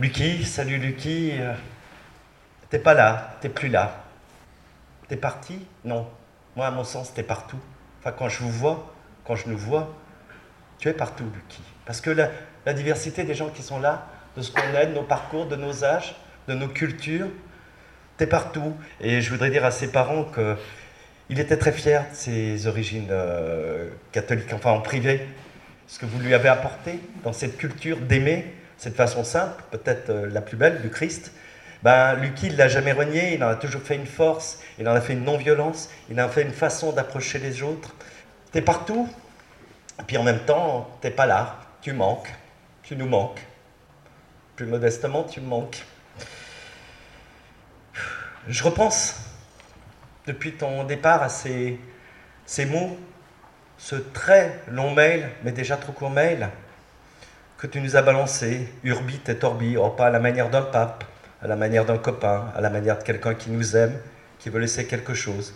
[0.00, 1.32] Lucky, salut Lucky.
[1.38, 1.54] euh,
[2.70, 4.04] t'es pas là, t'es plus là.
[5.08, 5.66] T'es parti?
[5.84, 6.08] Non.
[6.56, 7.58] Moi, à mon sens, t'es partout.
[8.00, 8.92] Enfin, quand je vous vois,
[9.24, 9.94] quand je nous vois,
[10.78, 11.62] tu es partout, Lucky.
[11.86, 12.30] Parce que la,
[12.66, 15.56] la diversité des gens qui sont là, de ce qu'on est, de nos parcours, de
[15.56, 16.16] nos âges,
[16.48, 17.28] de nos cultures,
[18.16, 18.76] t'es partout.
[19.00, 20.56] Et je voudrais dire à ses parents que
[21.30, 25.26] il était très fier de ses origines euh, catholiques, enfin en privé,
[25.86, 30.28] ce que vous lui avez apporté dans cette culture d'aimer, cette façon simple, peut-être euh,
[30.30, 31.32] la plus belle du Christ.
[31.82, 34.94] Ben, Lucky, il l'a jamais renié, il en a toujours fait une force, il en
[34.94, 37.94] a fait une non-violence, il en a fait une façon d'approcher les autres.
[38.52, 39.08] T'es partout,
[40.06, 42.32] puis en même temps, t'es pas là, tu manques,
[42.82, 43.40] tu nous manques.
[44.56, 45.84] Plus modestement, tu me manques.
[48.48, 49.16] Je repense
[50.26, 51.78] depuis ton départ à ces,
[52.66, 52.98] mots,
[53.78, 56.48] ce très long mail, mais déjà trop court mail,
[57.58, 61.04] que tu nous as balancé, urbit et torbi, oh, pas à la manière d'un pape,
[61.42, 63.98] à la manière d'un copain, à la manière de quelqu'un qui nous aime,
[64.38, 65.54] qui veut laisser quelque chose.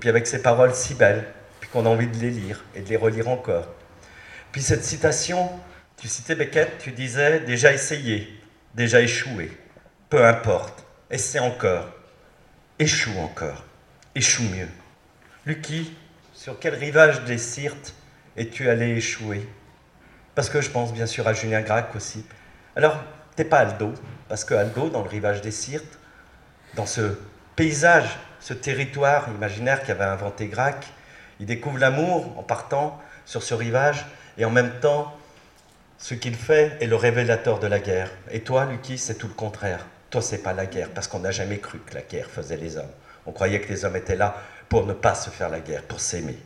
[0.00, 1.24] Puis avec ces paroles si belles,
[1.60, 3.68] puis qu'on a envie de les lire et de les relire encore.
[4.50, 5.50] Puis cette citation,
[5.96, 8.28] tu citais Beckett, tu disais déjà essayé,
[8.74, 9.50] déjà échoué,
[10.10, 11.88] peu importe, essaie encore,
[12.78, 13.64] échoue encore
[14.14, 14.68] échoue mieux.
[15.46, 15.96] Lucky,
[16.34, 17.94] sur quel rivage des Sirtes
[18.36, 19.48] es-tu allé échouer?
[20.34, 22.24] Parce que je pense bien sûr à Julien Gracq aussi.
[22.76, 22.98] Alors,
[23.36, 23.92] t'es pas Aldo,
[24.28, 25.98] parce que Aldo, dans le rivage des Sirtes,
[26.74, 27.18] dans ce
[27.56, 30.86] paysage, ce territoire imaginaire qu'avait inventé Gracq,
[31.40, 34.06] il découvre l'amour en partant sur ce rivage,
[34.38, 35.16] et en même temps,
[35.98, 38.10] ce qu'il fait est le révélateur de la guerre.
[38.30, 39.86] Et toi, Lucky, c'est tout le contraire.
[40.12, 42.76] Toi, c'est pas la guerre, parce qu'on n'a jamais cru que la guerre faisait les
[42.76, 42.92] hommes.
[43.24, 44.36] On croyait que les hommes étaient là
[44.68, 46.36] pour ne pas se faire la guerre, pour s'aimer.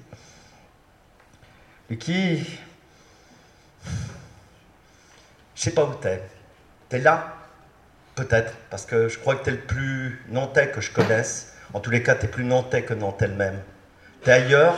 [1.90, 2.58] Lucky,
[5.56, 6.22] je sais pas où t'es.
[6.88, 7.34] T'es là
[8.14, 11.52] Peut-être, parce que je crois que t'es le plus nantais que je connaisse.
[11.74, 13.60] En tous les cas, t'es plus nantais que Nantes elle-même.
[14.22, 14.76] T'es ailleurs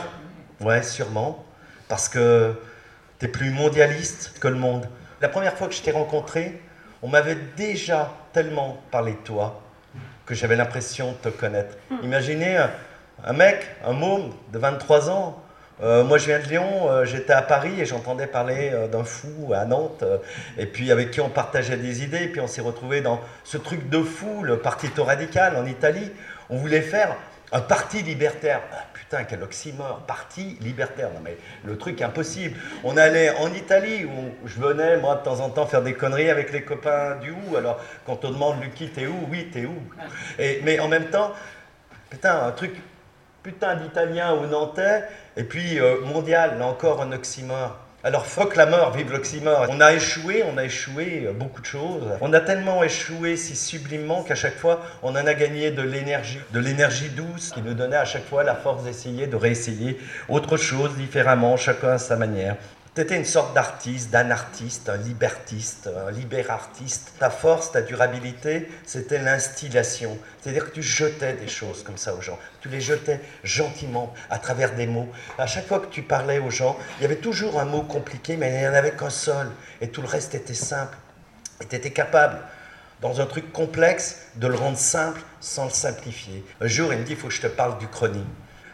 [0.61, 1.45] Ouais, sûrement.
[1.87, 2.59] Parce que
[3.19, 4.89] t'es plus mondialiste que le monde.
[5.21, 6.59] La première fois que je t'ai rencontré,
[7.01, 9.61] on m'avait déjà tellement parlé de toi
[10.25, 11.75] que j'avais l'impression de te connaître.
[12.03, 12.71] Imaginez un,
[13.25, 15.43] un mec, un môme de 23 ans,
[15.81, 19.05] euh, moi, je viens de Lyon, euh, j'étais à Paris et j'entendais parler euh, d'un
[19.05, 20.03] fou à Nantes,
[20.57, 23.57] et puis avec qui on partageait des idées, et puis on s'est retrouvé dans ce
[23.57, 26.11] truc de fou, le Partito Radical en Italie.
[26.49, 27.15] On voulait faire
[27.53, 28.61] un parti libertaire.
[29.09, 31.09] Putain, quel oxymore, parti libertaire.
[31.15, 32.59] Non mais le truc impossible.
[32.83, 36.29] On allait en Italie, où je venais, moi, de temps en temps, faire des conneries
[36.29, 37.55] avec les copains du où.
[37.55, 39.15] Alors, quand on demande, Lucky, t'es où?
[39.31, 39.73] Oui, t'es où?
[40.37, 41.33] Mais en même temps,
[42.11, 42.75] putain, un truc
[43.41, 45.05] putain d'italien ou nantais,
[45.35, 47.79] et puis euh, mondial, là encore un oxymore.
[48.01, 49.67] Alors fuck la mort, vive l'oxymore.
[49.69, 52.05] On a échoué, on a échoué euh, beaucoup de choses.
[52.21, 56.39] On a tellement échoué si sublimement qu'à chaque fois, on en a gagné de l'énergie,
[56.53, 60.55] de l'énergie douce qui nous donnait à chaque fois la force d'essayer, de réessayer autre
[60.55, 62.55] chose différemment, chacun à sa manière.
[62.99, 67.13] C'était une sorte d'artiste, d'un artiste, un libertiste, un libérartiste.
[67.17, 70.17] Ta force, ta durabilité, c'était l'instillation.
[70.41, 72.37] C'est-à-dire que tu jetais des choses comme ça aux gens.
[72.59, 75.07] Tu les jetais gentiment à travers des mots.
[75.37, 78.35] À chaque fois que tu parlais aux gens, il y avait toujours un mot compliqué,
[78.35, 79.49] mais il n'y en avait qu'un seul.
[79.79, 80.97] Et tout le reste était simple.
[81.61, 82.41] Et tu étais capable,
[82.99, 86.43] dans un truc complexe, de le rendre simple sans le simplifier.
[86.59, 88.25] Un jour, il me dit, il faut que je te parle du chrony.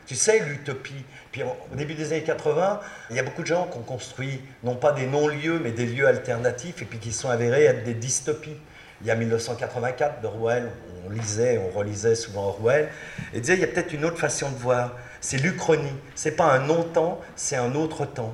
[0.07, 1.05] Tu sais, l'utopie,
[1.35, 2.79] puis au début des années 80,
[3.09, 5.85] il y a beaucoup de gens qui ont construit non pas des non-lieux, mais des
[5.85, 8.55] lieux alternatifs, et puis qui sont avérés être des dystopies.
[9.01, 10.69] Il y a 1984 d'Orwell,
[11.05, 12.87] on lisait, on relisait souvent Orwell,
[13.33, 14.95] et disait il y a peut-être une autre façon de voir.
[15.19, 15.91] C'est l'Uchronie.
[16.15, 18.33] C'est pas un non-temps, c'est un autre temps.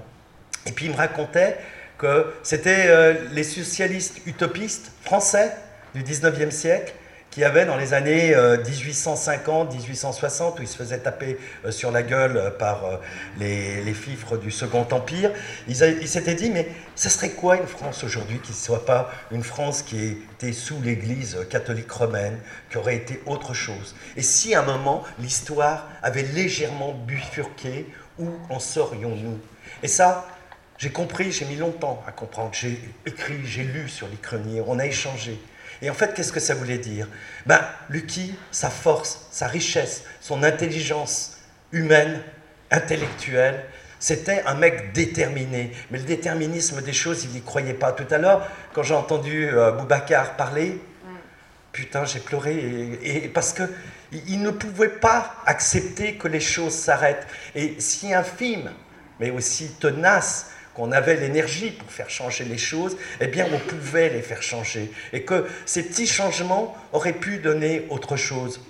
[0.67, 1.57] Et puis il me racontait
[1.97, 5.55] que c'était euh, les socialistes utopistes français
[5.95, 6.93] du 19e siècle
[7.31, 11.89] qui avait dans les années 1850, euh, 1860, où il se faisait taper euh, sur
[11.89, 12.99] la gueule euh, par
[13.39, 15.31] les, les fifres du Second Empire,
[15.67, 19.43] il s'était dit, mais ce serait quoi une France aujourd'hui qui ne soit pas une
[19.43, 22.37] France qui était sous l'Église catholique romaine,
[22.69, 23.95] qui aurait été autre chose?
[24.17, 27.87] Et si à un moment, l'histoire avait légèrement bifurqué,
[28.19, 29.39] où en serions-nous?
[29.83, 30.27] Et ça,
[30.77, 32.49] j'ai compris, j'ai mis longtemps à comprendre.
[32.53, 35.39] J'ai écrit, j'ai lu sur les chroniques, on a échangé.
[35.81, 37.07] Et en fait, qu'est-ce que ça voulait dire?
[37.45, 41.37] Ben, Lucky, sa force, sa richesse, son intelligence
[41.71, 42.21] humaine,
[42.69, 43.65] intellectuelle,
[43.99, 45.71] c'était un mec déterminé.
[45.91, 47.91] Mais le déterminisme des choses, il n'y croyait pas.
[47.91, 50.81] Tout à l'heure, quand j'ai entendu euh, Boubacar parler,
[51.71, 52.99] putain, j'ai pleuré.
[53.03, 53.63] Et, parce que
[54.11, 57.27] il ne pouvait pas accepter que les choses s'arrêtent.
[57.55, 58.71] Et si infime,
[59.19, 64.09] mais aussi tenace, qu'on avait l'énergie pour faire changer les choses, eh bien on pouvait
[64.09, 64.91] les faire changer.
[65.13, 68.61] Et que ces petits changements auraient pu donner autre chose.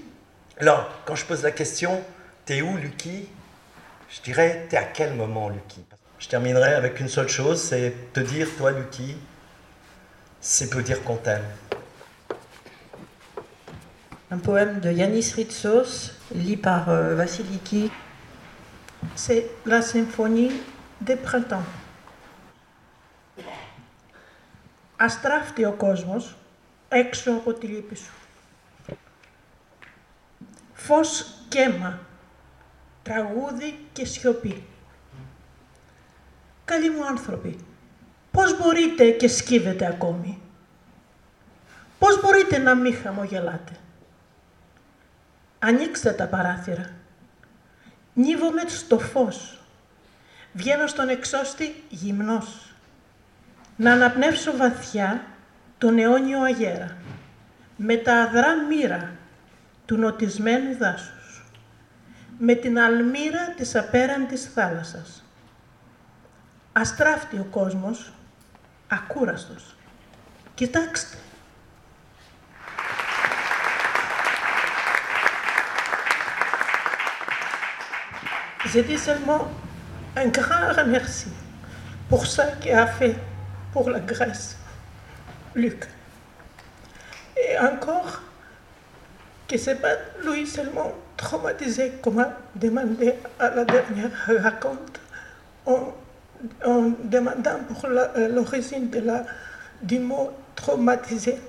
[0.60, 2.04] Alors, quand je pose la question,
[2.46, 3.28] t'es où, Lucky?
[4.10, 5.84] Je dirais, t'es à quel moment, Lucky?
[6.20, 9.18] Je terminerai avec une seule chose, c'est te dire, toi, Lucky,
[10.40, 11.46] c'est peut dire qu'on t'aime.
[14.30, 17.92] Un poème de Yanis Ritsos, lu par euh, Vassiliki.
[19.16, 20.52] C'est la symphonie
[21.02, 21.64] des printemps.
[25.02, 26.36] Αστράφτει ο κόσμος
[26.90, 28.12] έξω από τη λύπη σου.
[30.74, 32.00] Φως κέμα,
[33.04, 34.64] τραγούδι και σιωπή.
[36.66, 37.66] Καλοί μου άνθρωποι,
[38.32, 40.42] πώς μπορείτε και σκύβετε ακόμη;
[42.00, 43.78] Πώς μπορείτε να μην χαμογελάτε;
[45.60, 46.92] Ανοίξτε τα παράθυρα.
[48.14, 49.60] Νίβομαι στο φως.
[50.54, 52.71] Βγαίνω στον εξώστη γυμνός
[53.82, 55.22] να αναπνεύσω βαθιά
[55.78, 56.98] τον αιώνιο αγέρα,
[57.76, 59.12] με τα αδρά μοίρα
[59.86, 61.44] του νοτισμένου δάσους,
[62.38, 65.24] με την αλμύρα της απέραντης θάλασσας.
[66.72, 68.14] Αστράφτει ο κόσμος,
[68.88, 69.76] ακούραστος.
[70.56, 71.18] Κοιτάξτε.
[78.74, 79.44] Je dis seulement
[80.16, 81.30] un grand merci
[82.10, 83.31] pour ça qu'il a fait
[83.74, 84.58] pour la Grèce,
[85.56, 85.86] Luc.
[87.38, 88.22] Et encore,
[89.48, 95.00] que c'est pas lui seulement traumatisé, comme a demandé à la dernière raconte,
[95.66, 95.94] en,
[97.04, 98.90] demandant pour euh, l'origine
[99.82, 101.40] du mot traumatisé.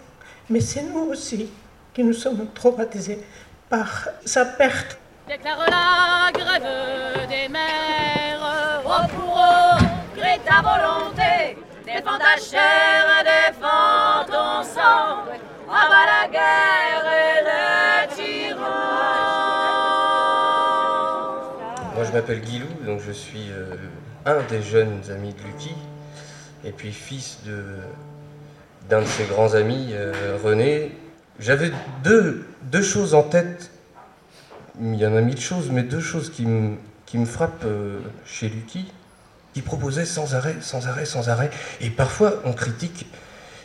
[0.51, 1.51] Mais c'est nous aussi
[1.95, 3.25] qui nous sommes traumatisés
[3.69, 4.99] par sa perte.
[5.29, 8.83] Déclare la grève des mères,
[10.45, 11.62] ta volonté
[11.95, 15.27] Défends ta chair, défends ton sang,
[15.69, 18.61] abat la guerre et le tyran.
[21.95, 23.77] Moi, je m'appelle Guilou, donc je suis euh,
[24.25, 25.75] un des jeunes amis de Lucky,
[26.65, 27.63] et puis fils de
[28.89, 30.93] d'un de ses grands amis, euh, René.
[31.41, 31.73] J'avais
[32.03, 33.71] deux, deux choses en tête.
[34.81, 38.49] Il y en a mille choses, mais deux choses qui me qui frappent euh, chez
[38.49, 38.91] Lucky,
[39.53, 41.51] qui proposait sans arrêt, sans arrêt, sans arrêt.
[41.81, 43.07] Et parfois, on critique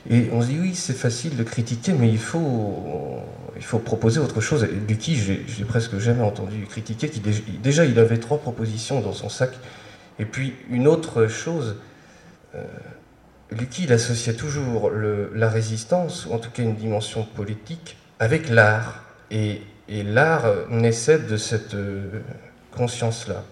[0.10, 3.20] et on se dit oui, c'est facile de critiquer, mais il faut,
[3.58, 4.66] il faut proposer autre chose.
[4.88, 7.10] Lucky, j'ai j'ai presque jamais entendu critiquer.
[7.10, 9.52] Qui, dé- déjà, il avait trois propositions dans son sac.
[10.20, 11.76] Et puis, une autre chose,
[12.56, 12.64] euh,
[13.52, 19.04] Lucky, il associait toujours la résistance, ou en tout cas une dimension politique, avec l'art.
[19.30, 22.22] Et, et l'art naissait de cette euh,
[22.72, 23.44] conscience-là.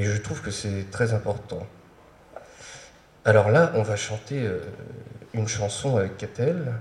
[0.00, 1.66] Et je trouve que c'est très important.
[3.26, 4.60] Alors là, on va chanter euh,
[5.34, 6.72] une chanson avec Catel.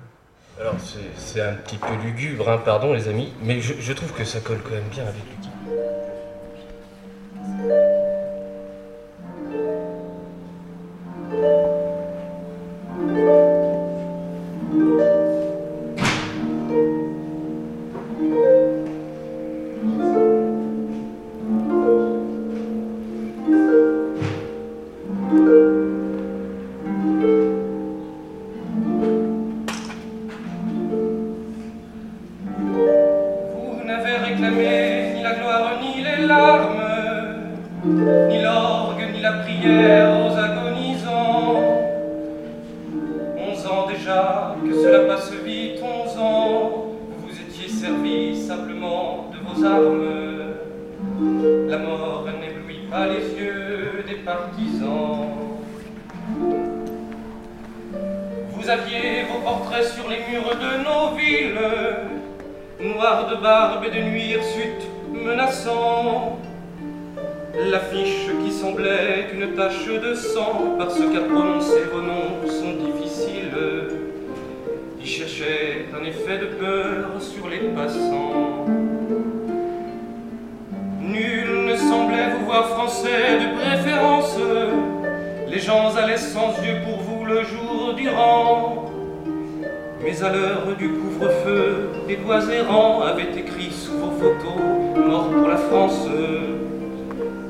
[0.57, 0.75] Alors
[1.17, 4.39] c'est- un petit peu lugubre, hein, pardon les amis, mais je, je trouve que ça
[4.39, 5.48] colle quand même bien avec Lucky.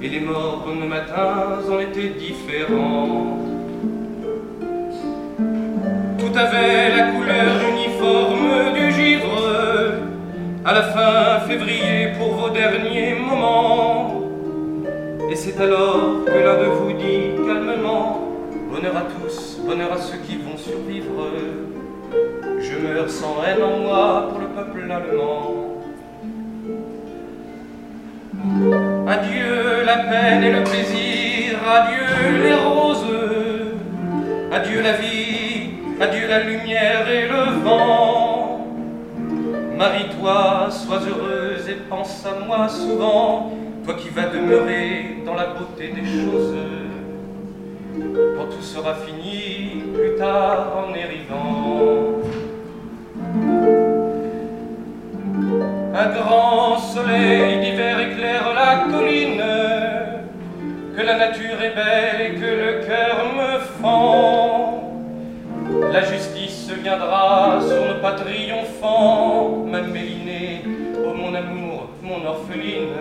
[0.02, 3.38] Et les morts nos matins en étaient différents.
[6.18, 9.42] Tout avait la couleur uniforme du givre.
[10.64, 14.22] À la fin février pour vos derniers moments.
[15.30, 18.22] Et c'est alors que l'un de vous dit calmement
[18.72, 21.28] Bonheur à tous, bonheur à ceux qui vont survivre.
[22.62, 25.70] Je meurs sans haine en moi pour le peuple allemand.
[29.10, 33.08] Adieu la peine et le plaisir, adieu les roses,
[34.52, 38.68] adieu la vie, adieu la lumière et le vent.
[39.76, 43.52] Marie-toi, sois heureuse et pense à moi souvent,
[43.84, 46.54] toi qui vas demeurer dans la beauté des choses.
[48.38, 52.20] Quand tout sera fini, plus tard en érivant.
[55.96, 57.69] Un grand soleil
[61.10, 64.84] la nature est belle et que le cœur me fend.
[65.92, 70.62] La justice viendra sur nos pas triomphants, ma Mélinée,
[71.04, 72.94] oh mon amour, mon orpheline.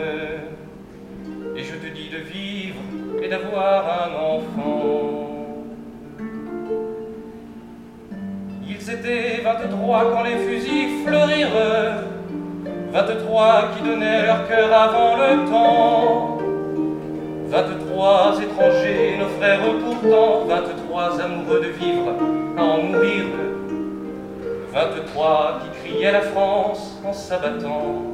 [1.55, 2.81] Et je te dis de vivre
[3.23, 5.27] et d'avoir un enfant.
[8.67, 12.05] Ils étaient 23 quand les fusils fleurirent,
[12.91, 16.39] 23 qui donnaient leur cœur avant le temps.
[17.51, 17.78] 23
[18.41, 22.13] étrangers, nos frères pourtant, 23 amoureux de vivre,
[22.57, 23.25] à en mourir.
[24.73, 28.05] 23 qui criaient la France en s'abattant.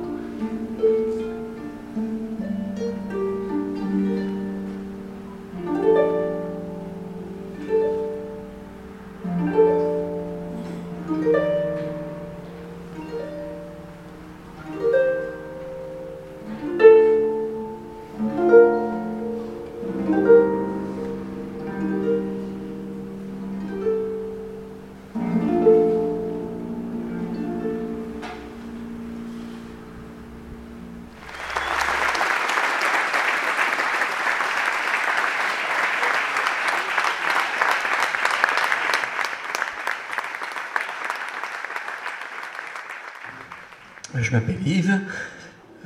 [44.24, 45.00] Je m'appelle Yves,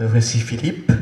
[0.01, 0.93] Euh, voici Philippe.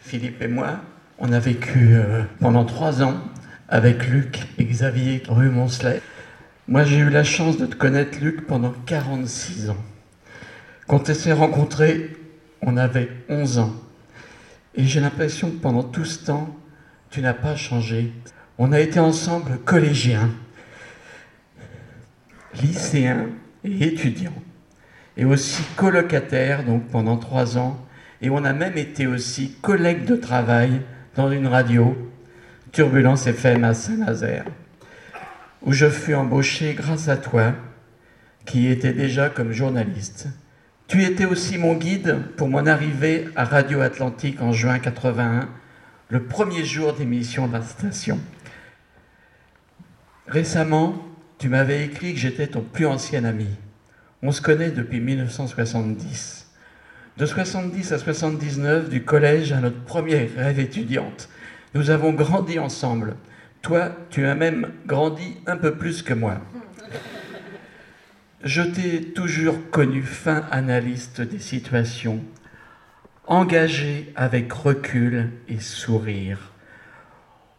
[0.00, 0.80] Philippe et moi,
[1.18, 3.20] on a vécu euh, pendant trois ans
[3.68, 6.00] avec Luc et Xavier rue Moncelet.
[6.66, 9.84] Moi, j'ai eu la chance de te connaître, Luc, pendant 46 ans.
[10.86, 12.16] Quand on s'est rencontrés,
[12.62, 13.74] on avait 11 ans.
[14.76, 16.56] Et j'ai l'impression que pendant tout ce temps,
[17.10, 18.14] tu n'as pas changé.
[18.56, 20.30] On a été ensemble collégiens,
[22.62, 23.26] lycéens
[23.62, 24.42] et étudiants,
[25.18, 27.84] et aussi colocataires, donc pendant trois ans.
[28.22, 30.80] Et on a même été aussi collègues de travail
[31.16, 31.96] dans une radio,
[32.70, 34.44] Turbulence FM à Saint-Nazaire,
[35.62, 37.52] où je fus embauché grâce à toi,
[38.46, 40.28] qui étais déjà comme journaliste.
[40.86, 45.48] Tu étais aussi mon guide pour mon arrivée à Radio Atlantique en juin 81,
[46.08, 48.18] le premier jour d'émission de la station.
[50.28, 50.94] Récemment,
[51.38, 53.48] tu m'avais écrit que j'étais ton plus ancien ami.
[54.22, 56.48] On se connaît depuis 1970.
[57.18, 61.28] De 70 à 79, du collège à notre premier rêve étudiante.
[61.74, 63.16] Nous avons grandi ensemble.
[63.62, 66.40] Toi, tu as même grandi un peu plus que moi.
[68.42, 72.22] Je t'ai toujours connu fin analyste des situations,
[73.26, 76.52] engagé avec recul et sourire.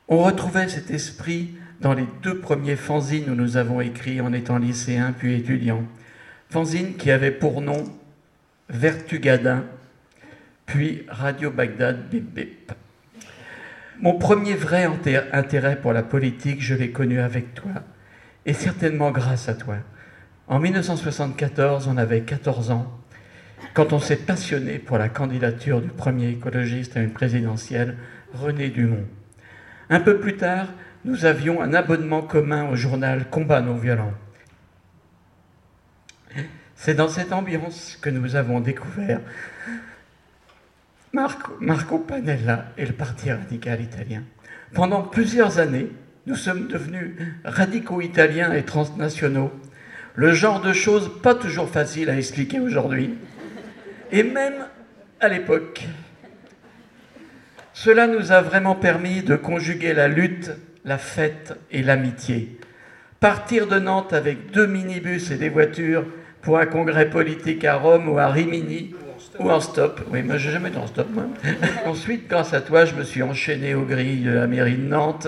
[0.08, 4.58] On retrouvait cet esprit dans les deux premiers fanzines où nous avons écrit en étant
[4.58, 5.84] lycéens puis étudiants.
[6.52, 7.84] Fanzines qui avaient pour nom
[8.70, 9.66] Vertugadin,
[10.66, 12.72] puis Radio Bagdad Bip Bip.
[14.00, 14.88] Mon premier vrai
[15.32, 17.84] intérêt pour la politique, je l'ai connu avec toi,
[18.48, 19.76] et certainement grâce à toi.
[20.48, 23.00] En 1974, on avait 14 ans,
[23.76, 27.96] quand on s'est passionné pour la candidature du premier écologiste à une présidentielle,
[28.34, 29.06] René Dumont.
[29.92, 30.70] Un peu plus tard,
[31.06, 34.14] nous avions un abonnement commun au journal Combat non violent.
[36.82, 39.20] C'est dans cette ambiance que nous avons découvert
[41.12, 44.24] Marco, Panella et le Parti radical italien.
[44.74, 45.92] Pendant plusieurs années,
[46.26, 49.52] nous sommes devenus radicaux italiens et transnationaux
[50.16, 53.16] le genre de choses pas toujours faciles à expliquer aujourd'hui,
[54.14, 54.66] et même
[55.20, 55.86] à l'époque.
[57.74, 60.52] Cela nous a vraiment permis de conjuguer la lutte,
[60.86, 62.58] la fête et l'amitié.
[63.20, 66.06] Partir de Nantes avec deux minibus et des voitures
[66.42, 68.96] pour un congrès politique à Rome ou à Rimini,
[69.40, 70.02] ou en stop.
[70.12, 71.26] Oui, moi j'ai jamais été en stop, moi.
[71.86, 75.28] Ensuite, grâce à toi, je me suis enchaîné aux grilles de la mairie de Nantes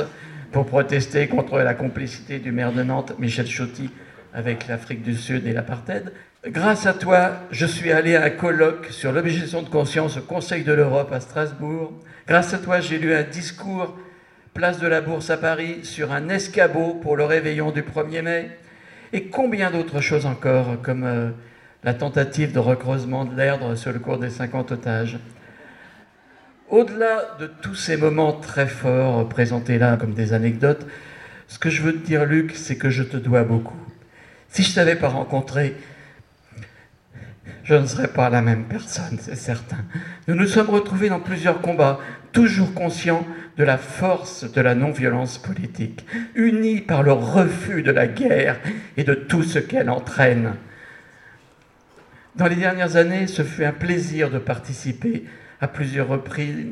[0.51, 3.89] pour protester contre la complicité du maire de Nantes, Michel Chotti,
[4.33, 6.11] avec l'Afrique du Sud et l'apartheid.
[6.47, 10.63] Grâce à toi, je suis allé à un colloque sur l'objection de conscience au Conseil
[10.63, 11.93] de l'Europe à Strasbourg.
[12.27, 13.95] Grâce à toi, j'ai lu un discours
[14.53, 18.49] place de la Bourse à Paris sur un escabeau pour le réveillon du 1er mai.
[19.13, 21.31] Et combien d'autres choses encore, comme euh,
[21.83, 25.19] la tentative de recreusement de l'Erdre sur le cours des 50 otages?
[26.69, 30.87] Au-delà de tous ces moments très forts présentés là comme des anecdotes,
[31.49, 33.75] ce que je veux te dire, Luc, c'est que je te dois beaucoup.
[34.47, 35.75] Si je ne t'avais pas rencontré,
[37.65, 39.79] je ne serais pas la même personne, c'est certain.
[40.29, 41.99] Nous nous sommes retrouvés dans plusieurs combats,
[42.31, 43.25] toujours conscients
[43.57, 46.05] de la force de la non-violence politique,
[46.35, 48.59] unis par le refus de la guerre
[48.97, 50.53] et de tout ce qu'elle entraîne.
[52.35, 55.25] Dans les dernières années, ce fut un plaisir de participer
[55.59, 56.65] à plusieurs reprises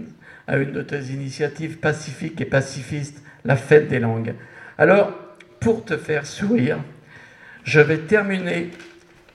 [0.47, 4.33] à une de tes initiatives pacifiques et pacifistes, la fête des langues.
[4.77, 5.13] Alors,
[5.59, 6.77] pour te faire sourire,
[7.63, 8.71] je vais terminer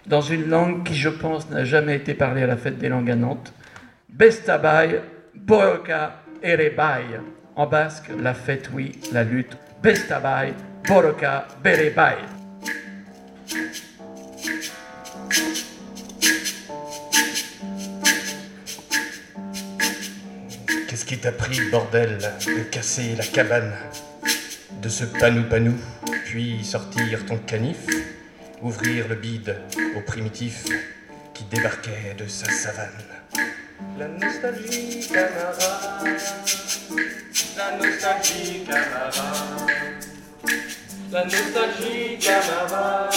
[0.06, 3.10] dans une langue qui, je pense, n'a jamais été parlée à la fête des langues
[3.10, 3.52] à Nantes.
[4.08, 5.00] Bestabai,
[5.36, 7.20] Boroka, Erebai.
[7.56, 9.56] En basque, la fête, oui, la lutte.
[9.82, 10.54] Bestabai,
[10.88, 12.16] Boroka, Berebai.
[20.88, 23.72] Qu'est-ce qui t'a pris, bordel, de casser la cabane,
[24.80, 25.74] de ce panou-panou,
[26.24, 27.86] puis sortir ton canif
[28.62, 29.56] ouvrir le bide
[29.96, 30.64] aux primitifs
[31.34, 32.88] qui débarquaient de sa savane?
[33.96, 36.18] La nostalgie, camarade,
[37.56, 39.70] la nostalgie, camarade,
[41.12, 43.14] la nostalgie, camarade,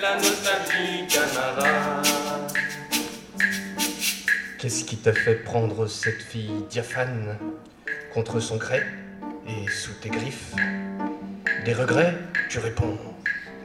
[0.00, 2.52] la nostalgie, camarade.
[4.58, 7.36] Qu'est-ce qui t'a fait prendre cette fille diaphane
[8.14, 8.82] contre son gré
[9.48, 10.54] et sous tes griffes?
[11.64, 12.14] Des regrets
[12.48, 12.96] Tu réponds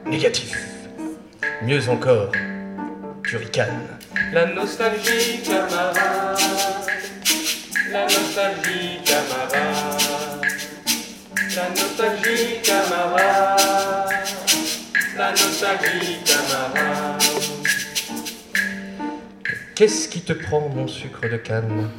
[0.06, 0.58] négatif.
[1.62, 2.32] Mieux encore,
[3.24, 3.86] tu ricanes.
[4.32, 5.98] La nostalgie, camarade.
[7.90, 9.98] La nostalgie, camarade.
[11.54, 13.60] La nostalgie, camarade.
[15.18, 17.22] La nostalgie, camarade.
[19.74, 21.90] Qu'est-ce qui te prend, mon sucre de canne?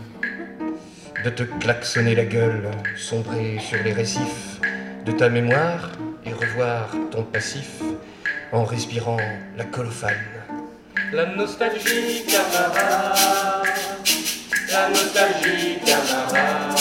[1.23, 4.59] De te klaxonner la gueule, sombrer sur les récifs
[5.05, 5.91] de ta mémoire
[6.25, 7.83] et revoir ton passif
[8.51, 9.17] en respirant
[9.55, 10.32] la colophane.
[11.13, 13.67] La nostalgie, camarade.
[14.71, 16.79] La nostalgie, camarade.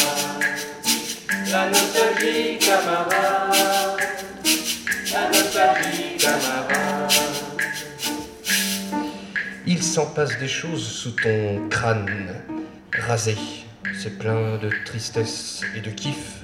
[1.51, 3.11] La nostalgie, camarade.
[5.13, 7.13] La nostalgie, camarade.
[9.67, 12.41] Il s'en passe des choses sous ton crâne
[13.07, 13.37] rasé.
[14.01, 16.43] C'est plein de tristesse et de kiff.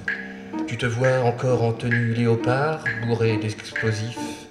[0.67, 4.47] Tu te vois encore en tenue léopard, bourré d'explosifs,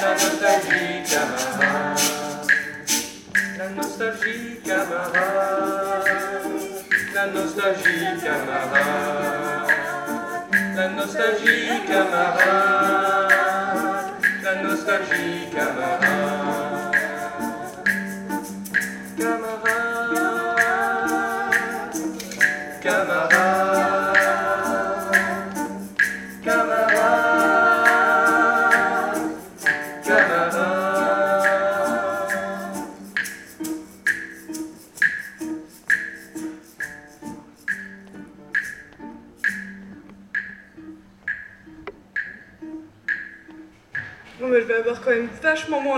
[0.00, 2.06] La nostalgie, camarade.
[3.58, 5.85] La nostalgie, camarade.
[7.16, 9.66] La nostalgie, camarade.
[10.74, 13.34] La nostalgie, camarade.
[14.42, 16.25] La nostalgie, camarade.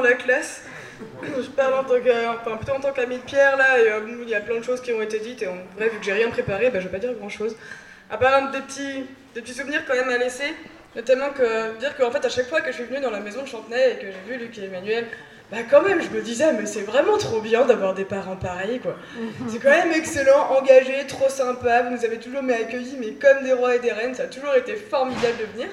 [0.01, 0.63] La classe.
[1.23, 4.29] Je parle en tant enfin, plutôt en tant qu'ami de Pierre là, et, euh, il
[4.29, 6.13] y a plein de choses qui ont été dites, et en vrai, vu que j'ai
[6.13, 7.57] rien préparé, bah, je vais pas dire grand chose.
[8.11, 10.55] À part des petits, des petits souvenirs quand même à laisser,
[10.97, 13.43] notamment que dire qu'en fait, à chaque fois que je suis venue dans la maison
[13.43, 15.07] de Chantenay et que j'ai vu Luc et Emmanuel,
[15.51, 18.81] bah quand même, je me disais, mais c'est vraiment trop bien d'avoir des parents pareils,
[18.81, 18.97] quoi.
[19.49, 23.45] C'est quand même excellent, engagé, trop sympa, vous nous avez toujours mais accueillis, mais comme
[23.45, 25.69] des rois et des reines, ça a toujours été formidable de venir.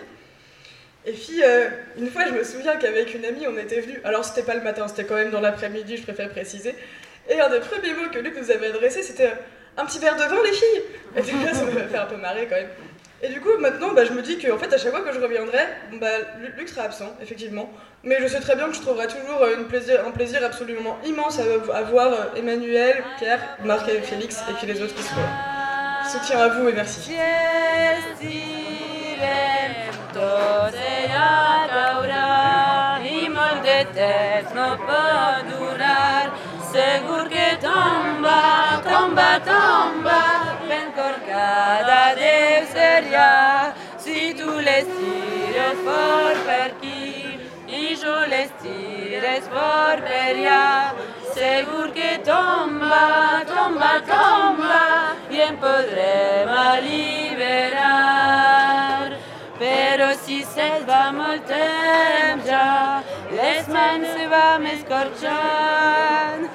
[1.07, 3.99] Et puis, euh, une fois, je me souviens qu'avec une amie, on était venus.
[4.03, 6.75] Alors, c'était pas le matin, c'était quand même dans l'après-midi, je préfère préciser.
[7.29, 10.15] Et un des premiers mots que Luc nous avait adressé, c'était euh, un petit verre
[10.15, 10.81] de vin, les filles
[11.15, 12.69] Et déjà, ça m'a fait un peu marrer quand même.
[13.21, 15.19] Et du coup, maintenant, bah, je me dis qu'en fait, à chaque fois que je
[15.19, 15.59] reviendrai,
[15.93, 16.07] bah,
[16.41, 17.71] Lu- Luc sera absent, effectivement.
[18.03, 19.57] Mais je sais très bien que je trouverai toujours euh,
[20.05, 24.95] un plaisir absolument immense à, voir Emmanuel, Pierre, Marc et Félix, et puis les autres
[24.95, 26.09] qui sont là.
[26.09, 27.11] Soutien à vous et merci.
[30.16, 36.28] Totzea gaura, imoldetek nopa durar,
[36.72, 38.39] segur que tomba,
[38.86, 40.22] tomba, tomba,
[40.70, 42.38] penkorkada de
[42.72, 47.36] seria, si tu les tires for per qui,
[47.68, 50.63] i jo les tires for peria,
[51.39, 54.86] segur que tomba, tomba, tomba,
[55.30, 58.64] i em podrem alliberar.
[60.55, 63.03] Se't va molt temps ja,
[63.37, 66.45] les mans se van escorxant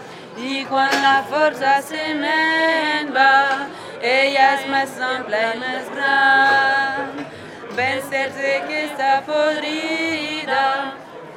[0.40, 3.34] i quan la força se me'n va,
[4.12, 7.20] ella es me sembla més gran.
[7.76, 8.40] Ben cert
[8.70, 10.64] que està podrida,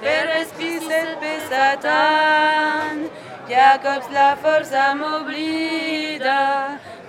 [0.05, 3.03] però és que se't pesa tant,
[3.49, 6.39] que a cops la força m'oblida,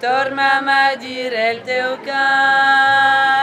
[0.02, 3.33] torna'm a dir el teu cant.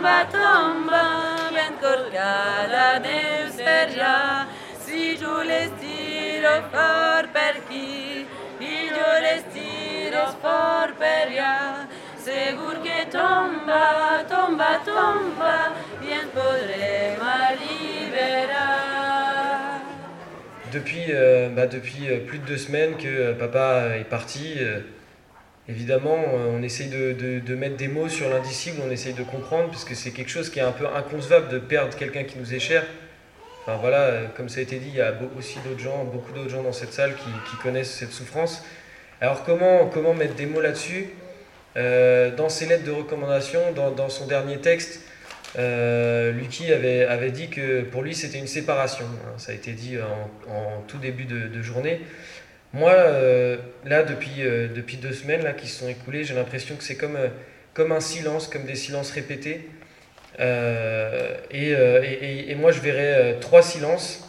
[0.00, 1.06] tomba, tomba,
[1.58, 2.30] pentru că
[2.74, 4.16] la neu sperja,
[4.84, 8.26] si giules tiro for per chi,
[8.72, 11.60] i giules tiro for per ea,
[12.24, 13.86] segur che tomba,
[14.30, 15.56] tomba, tomba,
[16.00, 18.68] bien podremo liberar.
[20.72, 24.80] Depuis, euh, bah, depuis euh, plus de deux semaines que euh, papa est parti, euh,
[25.70, 29.68] évidemment, euh, on essaye de, de- mettre des mots sur l'indicible, on essaye de comprendre,
[29.70, 32.52] parce que c'est quelque chose qui est un peu inconcevable de perdre quelqu'un qui nous
[32.54, 32.84] est cher.
[33.62, 36.32] Enfin voilà, euh, comme ça a été dit, il y a aussi d'autres gens, beaucoup
[36.32, 38.64] d'autres gens dans cette salle qui, connaissent cette souffrance.
[39.20, 41.10] Alors comment, comment mettre des mots là-dessus?
[41.76, 45.02] Euh, Dans ses lettres de recommandation, dans, dans son dernier texte,
[45.56, 49.04] Lucky avait, avait dit que pour lui c'était une séparation.
[49.04, 49.34] hein.
[49.36, 52.00] Ça a été dit en, en tout début de journée.
[52.72, 56.76] Moi, euh, là, depuis, euh, depuis deux semaines là, qui se sont écoulées, j'ai l'impression
[56.76, 57.28] que c'est comme, euh,
[57.74, 59.68] comme un silence, comme des silences répétés.
[60.38, 64.26] Et, et- et- moi, je verrais trois silences.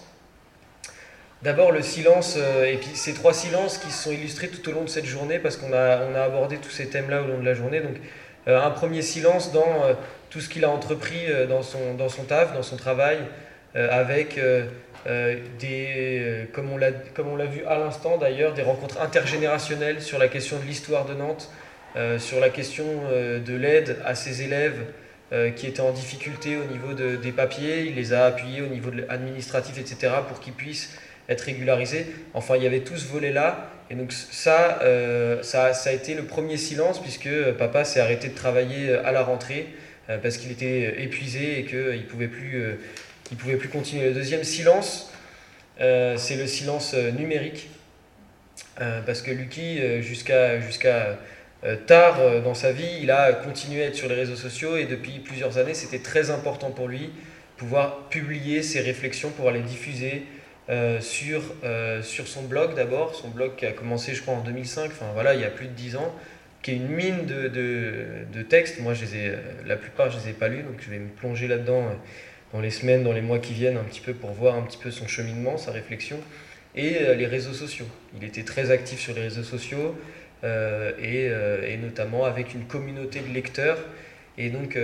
[1.41, 4.83] D'abord le silence, et puis ces trois silences qui se sont illustrés tout au long
[4.83, 7.45] de cette journée, parce qu'on a, on a abordé tous ces thèmes-là au long de
[7.45, 7.79] la journée.
[7.79, 7.95] Donc
[8.47, 9.95] un premier silence dans
[10.29, 13.19] tout ce qu'il a entrepris dans, son, dans son taf, dans son travail,
[13.73, 14.37] avec
[15.07, 20.27] euh, des, euh, comme on l'a vu à l'instant d'ailleurs, des rencontres intergénérationnelles sur la
[20.27, 21.49] question de l'histoire de Nantes,
[21.95, 24.79] euh, sur la question de l'aide à ses élèves
[25.55, 27.85] qui étaient en difficulté au niveau de- des papiers.
[27.85, 30.93] Il les a appuyés au niveau administratif, etc., pour qu'ils puissent
[31.29, 32.05] être régularisés.
[32.33, 33.69] Enfin, il y avait tout ce volet-là.
[33.89, 34.79] Et donc ça,
[35.41, 39.23] ça, ça a été le premier silence, puisque papa s'est arrêté de travailler à la
[39.23, 39.67] rentrée,
[40.21, 42.77] parce qu'il était épuisé et qu'il ne pouvait, plus,
[43.31, 44.05] il pouvait plus continuer.
[44.05, 45.11] Le deuxième silence,
[45.79, 47.69] euh, c'est le silence euh, numérique.
[48.79, 50.59] Euh, parce que Lucky, jusqu'à
[51.87, 55.19] tard dans sa vie, il a continué à être sur les réseaux sociaux et depuis
[55.19, 57.11] plusieurs années, c'était très important pour lui
[57.57, 60.23] pouvoir publier ses réflexions, pouvoir les diffuser
[60.99, 61.41] sur,
[62.01, 65.35] sur son blog d'abord, son blog qui a commencé je crois en 2005, enfin voilà,
[65.35, 66.15] il y a plus de 10 ans,
[66.61, 68.79] qui est une mine de, de, textes.
[68.79, 69.33] Moi, je les ai,
[69.65, 71.91] la plupart, je les ai pas lus, donc je vais me plonger là-dedans
[72.53, 74.77] dans les semaines, dans les mois qui viennent, un petit peu pour voir un petit
[74.77, 76.17] peu son cheminement, sa réflexion,
[76.75, 77.87] et euh, les réseaux sociaux.
[78.17, 79.95] Il était très actif sur les réseaux sociaux,
[80.43, 83.77] euh, et, euh, et notamment avec une communauté de lecteurs.
[84.37, 84.79] Et donc,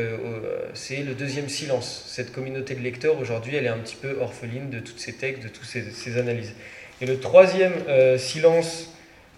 [0.74, 2.04] c'est le deuxième silence.
[2.08, 5.42] Cette communauté de lecteurs, aujourd'hui, elle est un petit peu orpheline de tous ces textes,
[5.42, 6.54] de toutes ces, analyses.
[7.00, 7.74] Et le troisième
[8.18, 8.94] silence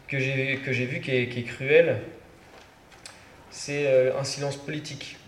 [0.08, 1.98] que j'ai vu qui est, qui est cruel,
[3.52, 5.19] c'est un silence politique.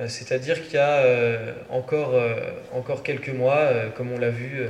[0.00, 2.34] Euh, C'est-à-dire qu'il y a euh, encore, euh,
[2.72, 4.62] encore quelques mois, comme on l'a vu,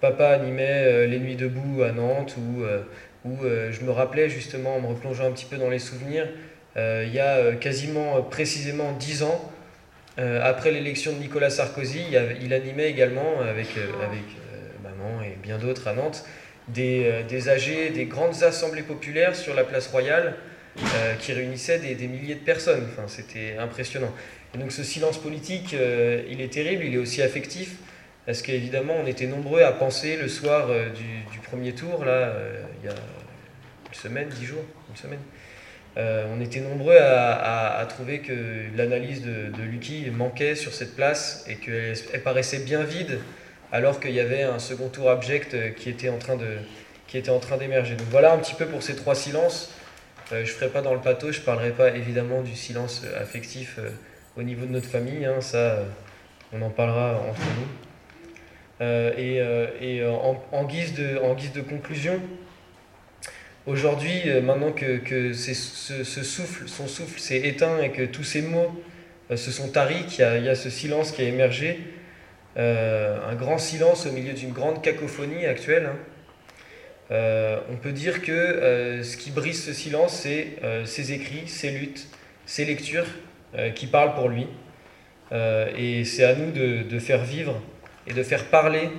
[0.00, 2.62] papa animait les nuits debout à Nantes, où,
[3.44, 6.28] je me rappelais justement, en me replongeant un petit peu dans les souvenirs,
[6.76, 9.50] il y a quasiment précisément dix ans,
[10.18, 12.02] après l'élection de Nicolas Sarkozy,
[12.42, 13.68] il, animait également avec,
[14.02, 14.24] avec
[14.82, 16.26] maman et bien d'autres à Nantes
[16.68, 20.34] des, des AG, des grandes assemblées populaires sur la place royale
[21.20, 22.86] qui réunissaient des, des milliers de personnes.
[22.92, 24.12] Enfin, C'était impressionnant.
[24.58, 27.76] Donc ce silence politique, euh, il est terrible, il est aussi affectif,
[28.24, 32.62] parce qu'évidemment, on était nombreux à penser le soir euh, du, premier tour, là, euh,
[32.80, 35.20] il y a une semaine, dix jours, une semaine.
[35.96, 38.32] On était nombreux à, trouver que
[38.76, 43.20] l'analyse de, Lucky manquait sur cette place et qu'elle elle paraissait bien vide
[43.70, 46.56] alors qu'il y avait un second tour abject qui était en train de
[47.06, 47.94] qui était en train d'émerger.
[47.94, 49.72] Donc voilà un petit peu pour ces trois silences.
[50.32, 53.78] Je ne ferai pas dans le pathos, je ne parlerai pas évidemment du silence affectif
[54.36, 55.84] au niveau de notre famille, hein, ça euh,
[56.52, 57.68] on en parlera entre nous.
[58.80, 59.12] Euh,
[59.80, 60.12] et euh,
[60.52, 62.20] en, guise de, conclusion,
[63.66, 68.70] Aujourd'hui, maintenant que, ce, souffle, son souffle s'est éteint et que tous ces mots
[69.34, 71.80] se sont taris, qu'il y a, il y a ce silence qui a émergé,
[72.56, 75.88] un grand silence au milieu d'une grande cacophonie actuelle,
[77.10, 82.06] hein, on peut dire que ce qui brise ce silence, c'est ses écrits, ses luttes,
[82.44, 83.06] ses lectures
[83.74, 84.46] qui parlent pour lui.
[85.32, 87.60] Euh, et c'est à nous de, faire vivre
[88.06, 88.90] et de faire parler,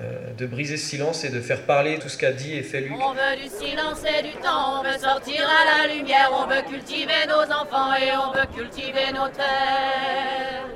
[0.00, 2.80] euh, de briser ce silence et de faire parler tout ce qu'a dit et fait
[2.80, 2.92] Luc.
[2.94, 6.62] On veut du silence et du temps, on veut sortir à la lumière, on veut
[6.62, 10.68] cultiver nos enfants et on veut cultiver nos terres.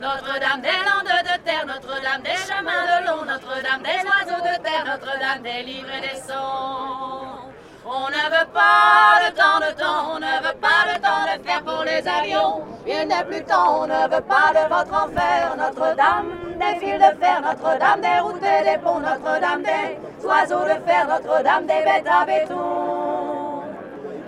[0.00, 4.84] Notre-Dame des landes de terre, Notre-Dame des chemins de long, Notre-Dame des oiseaux de terre,
[4.86, 7.43] Notre-Dame des livres et des sons.
[7.86, 11.46] On ne veut pas le temps de temps, on ne veut pas le temps de
[11.46, 12.62] faire pour les avions.
[12.86, 15.54] Il n'est plus temps, on ne veut pas de votre enfer.
[15.58, 20.80] Notre-Dame des fils de fer, Notre-Dame des routes et des ponts, Notre-Dame des oiseaux de
[20.86, 23.64] fer, Notre-Dame des bêtes à béton.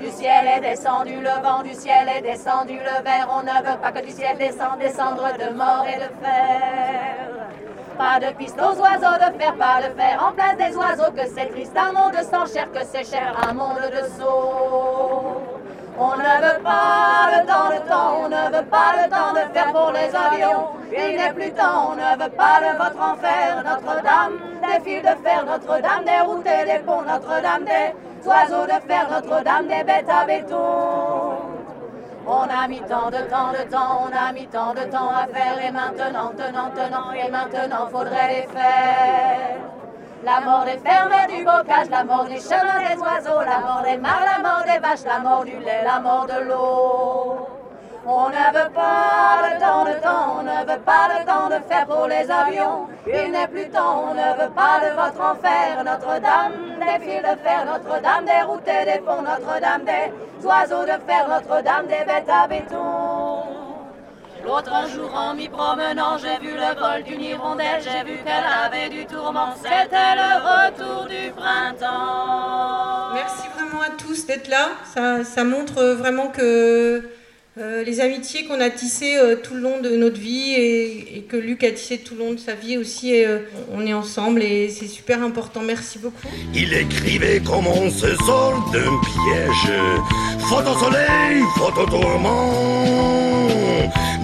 [0.01, 3.29] Du ciel est descendu le vent, du ciel est descendu le verre.
[3.31, 7.46] On ne veut pas que du ciel descende, descendre de mort et de fer.
[7.99, 11.11] Pas de piste aux oiseaux de fer, pas de fer en place des oiseaux.
[11.13, 15.41] Que c'est triste, un monde sans cher, que c'est cher, un monde de sots.
[15.99, 19.53] On ne veut pas le temps, le temps, on ne veut pas le temps de
[19.55, 20.69] faire pour les avions.
[20.93, 23.65] Il n'est plus temps, on ne veut pas de votre enfer.
[23.65, 28.87] Notre-Dame des fils de fer, Notre-Dame des routes et des ponts, Notre-Dame des oiseaux de
[28.87, 31.06] fer, Notre-Dame des bêtes à béton.
[32.29, 35.29] On a mis tant de temps de temps, on a mis tant de temps à
[35.33, 39.59] faire et maintenant, tenant, tenant, et maintenant faudrait les faire.
[40.25, 43.83] La mort des fermes et du bocage, la mort des chemins des oiseaux, la mort
[43.85, 47.56] des mares, la mort des vaches, la mort du lait, la mort de l'eau.
[48.09, 51.61] On ne veut pas le temps de temps, on ne veut pas le temps de
[51.69, 52.87] faire pour les avions.
[53.05, 55.83] Il n'est plus temps, on ne veut pas de votre enfer.
[55.85, 60.97] Notre-Dame des fils de fer, Notre-Dame des routes et des ponts, Notre-Dame des oiseaux de
[61.05, 63.43] fer, Notre-Dame des bêtes à béton.
[64.45, 68.89] L'autre jour en m'y promenant, j'ai vu le vol d'une hirondelle, j'ai vu qu'elle avait
[68.89, 73.15] du tourment, c'était le retour du printemps.
[73.15, 74.69] Merci vraiment à tous d'être là.
[74.95, 77.03] Ça, ça montre vraiment que
[77.59, 81.39] euh, les amitiés qu'on a tissées euh, tout le long de notre vie et, que
[81.39, 83.39] Luc a tissé tout le long de sa vie aussi, et, euh,
[83.73, 85.63] on est ensemble et c'est super important.
[85.63, 86.29] Merci beaucoup.
[86.55, 89.73] Il écrivait comment on se sort d'un piège.
[90.51, 92.53] Faute au soleil, faute au tourment.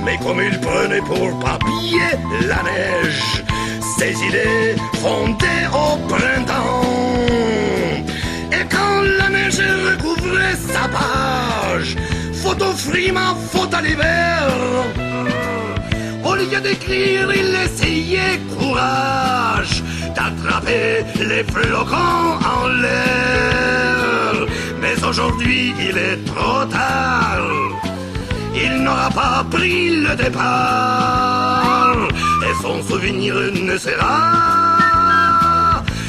[0.04, 3.42] Mais comme il prenait pour papier la neige,
[3.98, 6.82] ses idées fondaient au printemps.
[8.52, 11.96] Et quand la neige recouvrait sa page,
[12.68, 14.48] au frima, faute à l'hiver.
[16.24, 19.82] Au lieu d'écrire, il essayait courage
[20.14, 24.34] d'attraper les flocons en l'air.
[24.80, 27.48] Mais aujourd'hui, il est trop tard.
[28.54, 31.96] Il n'aura pas pris le départ.
[32.48, 33.34] Et son souvenir
[33.68, 34.18] ne sera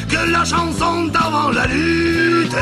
[0.10, 2.56] que la chanson d'avant la lutte.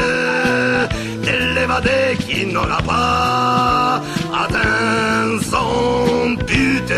[1.80, 4.02] De l'évadé qui n'aura pas
[4.44, 6.94] atteint son but.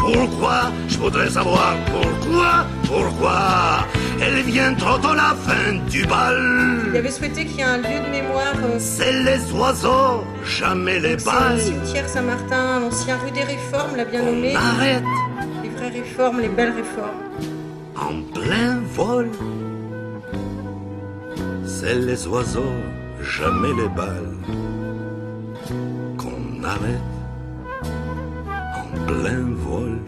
[0.00, 0.70] Pourquoi?
[0.88, 3.86] Je voudrais savoir pourquoi, pourquoi
[4.20, 6.84] Elle vient trop tôt la fin du bal.
[6.90, 8.54] Il avait souhaité qu'il y ait un lieu de mémoire.
[8.62, 11.60] euh, C'est les oiseaux, jamais les c'est le balles.
[11.60, 14.54] cimetière Saint-Martin, l'ancien rue des Réformes, l'a bien nommé.
[14.56, 15.02] arrête.
[15.62, 17.20] Les vraies réformes, les belles réformes.
[17.96, 19.30] En plein vol.
[21.66, 22.80] C'est les oiseaux,
[23.24, 24.36] jamais les balles.
[26.18, 27.12] Qu'on arrête
[28.76, 29.98] en plein vol.